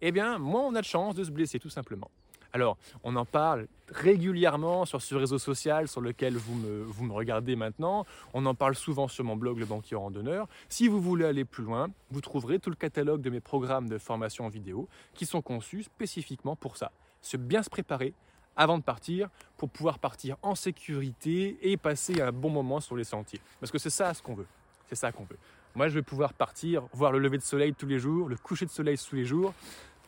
eh 0.00 0.12
bien, 0.12 0.38
moins 0.38 0.62
on 0.62 0.74
a 0.74 0.80
de 0.80 0.86
chances 0.86 1.14
de 1.14 1.24
se 1.24 1.30
blesser 1.30 1.58
tout 1.58 1.70
simplement. 1.70 2.10
Alors, 2.54 2.76
on 3.02 3.16
en 3.16 3.24
parle 3.24 3.66
régulièrement 3.88 4.84
sur 4.84 5.00
ce 5.00 5.14
réseau 5.14 5.38
social 5.38 5.88
sur 5.88 6.02
lequel 6.02 6.36
vous 6.36 6.54
me, 6.54 6.82
vous 6.82 7.04
me 7.04 7.12
regardez 7.12 7.56
maintenant. 7.56 8.04
On 8.34 8.44
en 8.44 8.54
parle 8.54 8.74
souvent 8.74 9.08
sur 9.08 9.24
mon 9.24 9.36
blog 9.36 9.58
Le 9.58 9.64
Banquier 9.64 9.96
Randonneur. 9.96 10.48
Si 10.68 10.86
vous 10.86 11.00
voulez 11.00 11.24
aller 11.24 11.46
plus 11.46 11.64
loin, 11.64 11.88
vous 12.10 12.20
trouverez 12.20 12.58
tout 12.58 12.68
le 12.68 12.76
catalogue 12.76 13.22
de 13.22 13.30
mes 13.30 13.40
programmes 13.40 13.88
de 13.88 13.96
formation 13.96 14.44
en 14.44 14.48
vidéo 14.48 14.86
qui 15.14 15.24
sont 15.24 15.40
conçus 15.40 15.84
spécifiquement 15.84 16.54
pour 16.54 16.76
ça. 16.76 16.92
Se 17.22 17.38
bien 17.38 17.62
se 17.62 17.70
préparer 17.70 18.12
avant 18.54 18.76
de 18.76 18.82
partir 18.82 19.30
pour 19.56 19.70
pouvoir 19.70 19.98
partir 19.98 20.36
en 20.42 20.54
sécurité 20.54 21.56
et 21.62 21.78
passer 21.78 22.20
un 22.20 22.32
bon 22.32 22.50
moment 22.50 22.80
sur 22.80 22.96
les 22.96 23.04
sentiers. 23.04 23.40
Parce 23.60 23.72
que 23.72 23.78
c'est 23.78 23.88
ça 23.88 24.12
ce 24.12 24.22
qu'on 24.22 24.34
veut. 24.34 24.46
C'est 24.88 24.96
ça 24.96 25.10
qu'on 25.10 25.24
veut. 25.24 25.38
Moi, 25.74 25.88
je 25.88 25.94
vais 25.94 26.02
pouvoir 26.02 26.34
partir, 26.34 26.82
voir 26.92 27.12
le 27.12 27.18
lever 27.18 27.38
de 27.38 27.42
soleil 27.42 27.72
tous 27.72 27.86
les 27.86 27.98
jours, 27.98 28.28
le 28.28 28.36
coucher 28.36 28.66
de 28.66 28.70
soleil 28.70 28.98
tous 28.98 29.16
les 29.16 29.24
jours, 29.24 29.54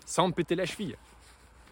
sans 0.05 0.29
me 0.29 0.33
péter 0.33 0.55
la 0.55 0.67
cheville. 0.67 0.97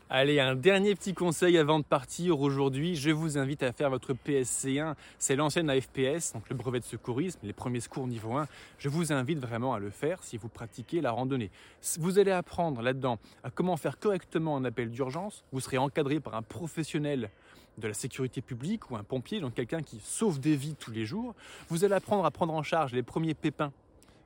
Allez, 0.08 0.40
un 0.40 0.54
dernier 0.54 0.94
petit 0.94 1.12
conseil 1.12 1.58
avant 1.58 1.78
de 1.78 1.84
partir 1.84 2.40
aujourd'hui. 2.40 2.96
Je 2.96 3.10
vous 3.10 3.36
invite 3.36 3.62
à 3.62 3.72
faire 3.72 3.90
votre 3.90 4.14
PSC1. 4.14 4.94
C'est 5.18 5.36
l'ancienne 5.36 5.68
AFPS, 5.68 6.32
donc 6.32 6.48
le 6.48 6.54
brevet 6.54 6.80
de 6.80 6.84
secourisme, 6.84 7.40
les 7.42 7.52
premiers 7.52 7.80
secours 7.80 8.06
niveau 8.06 8.34
1. 8.36 8.46
Je 8.78 8.88
vous 8.88 9.12
invite 9.12 9.38
vraiment 9.38 9.74
à 9.74 9.78
le 9.78 9.90
faire 9.90 10.22
si 10.22 10.38
vous 10.38 10.48
pratiquez 10.48 11.00
la 11.02 11.12
randonnée. 11.12 11.50
Vous 11.98 12.18
allez 12.18 12.30
apprendre 12.30 12.80
là-dedans 12.82 13.18
à 13.42 13.50
comment 13.50 13.76
faire 13.76 13.98
correctement 13.98 14.56
un 14.56 14.64
appel 14.64 14.90
d'urgence. 14.90 15.44
Vous 15.52 15.60
serez 15.60 15.78
encadré 15.78 16.18
par 16.20 16.34
un 16.34 16.42
professionnel 16.42 17.30
de 17.78 17.88
la 17.88 17.94
sécurité 17.94 18.42
publique 18.42 18.90
ou 18.90 18.96
un 18.96 19.04
pompier, 19.04 19.40
donc 19.40 19.54
quelqu'un 19.54 19.82
qui 19.82 19.98
sauve 20.00 20.40
des 20.40 20.56
vies 20.56 20.76
tous 20.76 20.90
les 20.90 21.06
jours. 21.06 21.34
Vous 21.68 21.84
allez 21.84 21.94
apprendre 21.94 22.24
à 22.24 22.30
prendre 22.30 22.52
en 22.52 22.62
charge 22.62 22.92
les 22.92 23.02
premiers 23.02 23.34
pépins 23.34 23.72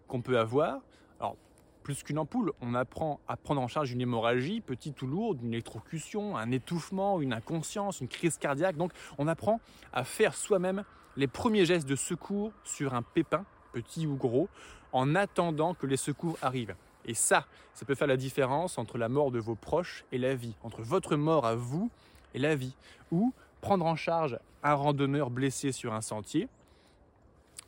qu'on 0.08 0.22
peut 0.22 0.38
avoir. 0.38 0.80
Alors, 1.20 1.36
plus 1.82 2.02
qu'une 2.02 2.18
ampoule, 2.18 2.52
on 2.60 2.74
apprend 2.74 3.20
à 3.28 3.36
prendre 3.36 3.60
en 3.60 3.68
charge 3.68 3.92
une 3.92 4.00
hémorragie, 4.00 4.60
petite 4.60 5.00
ou 5.02 5.06
lourde, 5.06 5.40
une 5.42 5.52
électrocution, 5.52 6.36
un 6.36 6.50
étouffement, 6.50 7.20
une 7.20 7.32
inconscience, 7.32 8.00
une 8.00 8.08
crise 8.08 8.38
cardiaque. 8.38 8.76
Donc 8.76 8.92
on 9.18 9.28
apprend 9.28 9.60
à 9.92 10.02
faire 10.04 10.34
soi-même 10.34 10.84
les 11.16 11.28
premiers 11.28 11.64
gestes 11.64 11.88
de 11.88 11.96
secours 11.96 12.52
sur 12.64 12.94
un 12.94 13.02
pépin, 13.02 13.44
petit 13.72 14.06
ou 14.06 14.16
gros, 14.16 14.48
en 14.92 15.14
attendant 15.14 15.74
que 15.74 15.86
les 15.86 15.96
secours 15.96 16.38
arrivent. 16.42 16.74
Et 17.04 17.14
ça, 17.14 17.46
ça 17.72 17.84
peut 17.84 17.94
faire 17.94 18.08
la 18.08 18.16
différence 18.16 18.78
entre 18.78 18.98
la 18.98 19.08
mort 19.08 19.30
de 19.30 19.38
vos 19.38 19.54
proches 19.54 20.04
et 20.10 20.18
la 20.18 20.34
vie, 20.34 20.56
entre 20.64 20.82
votre 20.82 21.16
mort 21.16 21.46
à 21.46 21.54
vous 21.54 21.90
et 22.34 22.38
la 22.38 22.56
vie. 22.56 22.74
Ou 23.12 23.32
prendre 23.60 23.86
en 23.86 23.94
charge 23.94 24.38
un 24.62 24.74
randonneur 24.74 25.30
blessé 25.30 25.70
sur 25.70 25.94
un 25.94 26.00
sentier, 26.00 26.48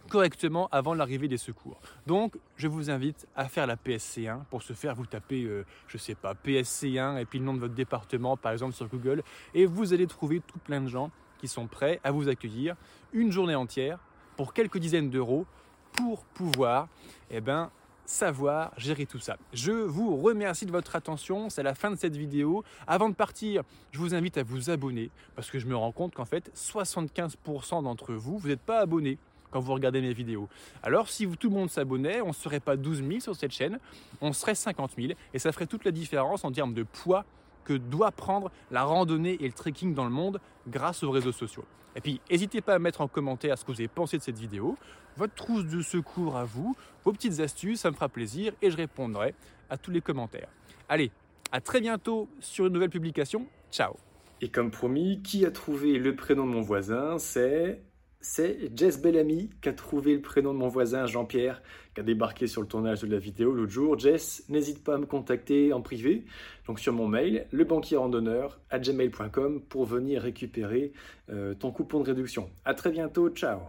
correctement 0.08 0.68
avant 0.72 0.94
l'arrivée 0.94 1.28
des 1.28 1.36
secours. 1.36 1.80
Donc, 2.06 2.36
je 2.56 2.66
vous 2.66 2.90
invite 2.90 3.26
à 3.36 3.48
faire 3.48 3.66
la 3.66 3.76
PSC1. 3.76 4.44
Pour 4.50 4.62
ce 4.62 4.72
faire, 4.72 4.94
vous 4.94 5.06
tapez, 5.06 5.42
je 5.42 5.48
euh, 5.48 5.64
je 5.86 5.98
sais 5.98 6.14
pas, 6.14 6.34
PSC1 6.34 7.20
et 7.20 7.24
puis 7.24 7.38
le 7.38 7.44
nom 7.44 7.54
de 7.54 7.60
votre 7.60 7.74
département, 7.74 8.36
par 8.36 8.52
exemple 8.52 8.74
sur 8.74 8.88
Google, 8.88 9.22
et 9.54 9.66
vous 9.66 9.92
allez 9.92 10.06
trouver 10.06 10.40
tout 10.40 10.58
plein 10.58 10.80
de 10.80 10.88
gens 10.88 11.10
qui 11.38 11.48
sont 11.48 11.66
prêts 11.66 12.00
à 12.02 12.10
vous 12.10 12.28
accueillir 12.28 12.74
une 13.12 13.30
journée 13.30 13.54
entière 13.54 13.98
pour 14.36 14.52
quelques 14.52 14.78
dizaines 14.78 15.10
d'euros 15.10 15.46
pour 15.92 16.24
pouvoir, 16.24 16.88
eh 17.30 17.40
ben, 17.40 17.70
savoir 18.04 18.72
gérer 18.76 19.04
tout 19.04 19.18
ça. 19.18 19.36
Je 19.52 19.72
vous 19.72 20.16
remercie 20.16 20.64
de 20.64 20.70
votre 20.72 20.96
attention, 20.96 21.50
c'est 21.50 21.62
la 21.62 21.74
fin 21.74 21.90
de 21.90 21.96
cette 21.96 22.16
vidéo. 22.16 22.64
Avant 22.86 23.08
de 23.08 23.14
partir, 23.14 23.62
je 23.92 23.98
vous 23.98 24.14
invite 24.14 24.38
à 24.38 24.42
vous 24.42 24.70
abonner 24.70 25.10
parce 25.36 25.50
que 25.50 25.58
je 25.58 25.66
me 25.66 25.76
rends 25.76 25.92
compte 25.92 26.14
qu'en 26.14 26.24
fait 26.24 26.50
75% 26.56 27.82
d'entre 27.82 28.14
vous, 28.14 28.38
vous 28.38 28.48
n'êtes 28.48 28.62
pas 28.62 28.80
abonnés 28.80 29.18
quand 29.50 29.60
vous 29.60 29.72
regardez 29.72 30.00
mes 30.00 30.12
vidéos. 30.12 30.48
Alors 30.82 31.08
si 31.08 31.26
tout 31.26 31.48
le 31.48 31.54
monde 31.54 31.70
s'abonnait, 31.70 32.20
on 32.20 32.28
ne 32.28 32.32
serait 32.32 32.60
pas 32.60 32.76
12 32.76 33.04
000 33.06 33.20
sur 33.20 33.36
cette 33.36 33.52
chaîne, 33.52 33.78
on 34.20 34.32
serait 34.32 34.54
50 34.54 34.92
000 34.96 35.12
et 35.34 35.38
ça 35.38 35.52
ferait 35.52 35.66
toute 35.66 35.84
la 35.84 35.90
différence 35.90 36.44
en 36.44 36.52
termes 36.52 36.74
de 36.74 36.82
poids 36.82 37.24
que 37.64 37.74
doit 37.74 38.10
prendre 38.10 38.50
la 38.70 38.84
randonnée 38.84 39.36
et 39.40 39.46
le 39.46 39.52
trekking 39.52 39.94
dans 39.94 40.04
le 40.04 40.10
monde 40.10 40.40
grâce 40.66 41.02
aux 41.02 41.10
réseaux 41.10 41.32
sociaux. 41.32 41.64
Et 41.96 42.00
puis, 42.00 42.20
n'hésitez 42.30 42.60
pas 42.60 42.74
à 42.74 42.78
mettre 42.78 43.00
en 43.00 43.08
commentaire 43.08 43.58
ce 43.58 43.64
que 43.64 43.72
vous 43.72 43.80
avez 43.80 43.88
pensé 43.88 44.16
de 44.16 44.22
cette 44.22 44.38
vidéo, 44.38 44.76
votre 45.16 45.34
trousse 45.34 45.66
de 45.66 45.82
secours 45.82 46.36
à 46.36 46.44
vous, 46.44 46.76
vos 47.04 47.12
petites 47.12 47.40
astuces, 47.40 47.80
ça 47.80 47.90
me 47.90 47.94
fera 47.94 48.08
plaisir 48.08 48.52
et 48.62 48.70
je 48.70 48.76
répondrai 48.76 49.34
à 49.68 49.76
tous 49.76 49.90
les 49.90 50.00
commentaires. 50.00 50.48
Allez, 50.88 51.10
à 51.52 51.60
très 51.60 51.80
bientôt 51.80 52.28
sur 52.40 52.66
une 52.66 52.72
nouvelle 52.72 52.90
publication. 52.90 53.46
Ciao 53.70 53.96
Et 54.40 54.48
comme 54.48 54.70
promis, 54.70 55.20
qui 55.22 55.44
a 55.44 55.50
trouvé 55.50 55.98
le 55.98 56.14
prénom 56.14 56.46
de 56.46 56.52
mon 56.52 56.62
voisin 56.62 57.18
C'est 57.18 57.82
c'est 58.20 58.76
Jess 58.76 59.00
Bellamy 59.00 59.50
qui 59.62 59.68
a 59.68 59.72
trouvé 59.72 60.14
le 60.14 60.20
prénom 60.20 60.52
de 60.52 60.58
mon 60.58 60.68
voisin 60.68 61.06
Jean-Pierre, 61.06 61.62
qui 61.94 62.00
a 62.00 62.02
débarqué 62.02 62.46
sur 62.46 62.60
le 62.60 62.66
tournage 62.66 63.02
de 63.02 63.06
la 63.06 63.18
vidéo 63.18 63.54
l'autre 63.54 63.72
jour. 63.72 63.98
Jess, 63.98 64.44
n'hésite 64.48 64.82
pas 64.82 64.96
à 64.96 64.98
me 64.98 65.06
contacter 65.06 65.72
en 65.72 65.80
privé, 65.80 66.24
donc 66.66 66.80
sur 66.80 66.92
mon 66.92 67.06
mail, 67.06 67.46
lebanquierrandonneur 67.52 68.58
à 68.70 68.78
gmail.com 68.78 69.62
pour 69.68 69.84
venir 69.84 70.22
récupérer 70.22 70.92
euh, 71.30 71.54
ton 71.54 71.70
coupon 71.70 72.00
de 72.00 72.06
réduction. 72.06 72.50
À 72.64 72.74
très 72.74 72.90
bientôt, 72.90 73.30
ciao 73.30 73.60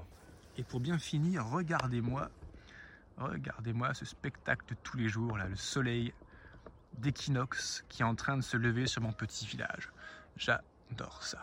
Et 0.57 0.63
pour 0.63 0.79
bien 0.79 0.97
finir, 0.97 1.45
regardez-moi, 1.45 2.29
regardez-moi 3.17 3.93
ce 3.93 4.05
spectacle 4.05 4.65
de 4.69 4.75
tous 4.83 4.97
les 4.97 5.09
jours, 5.09 5.38
là, 5.38 5.47
le 5.47 5.55
soleil 5.55 6.12
d'équinoxe 6.97 7.85
qui 7.88 8.01
est 8.01 8.05
en 8.05 8.15
train 8.15 8.35
de 8.35 8.41
se 8.43 8.57
lever 8.57 8.88
sur 8.88 9.01
mon 9.01 9.12
petit 9.13 9.45
village. 9.45 9.91
J'adore 10.38 11.21
ça. 11.21 11.39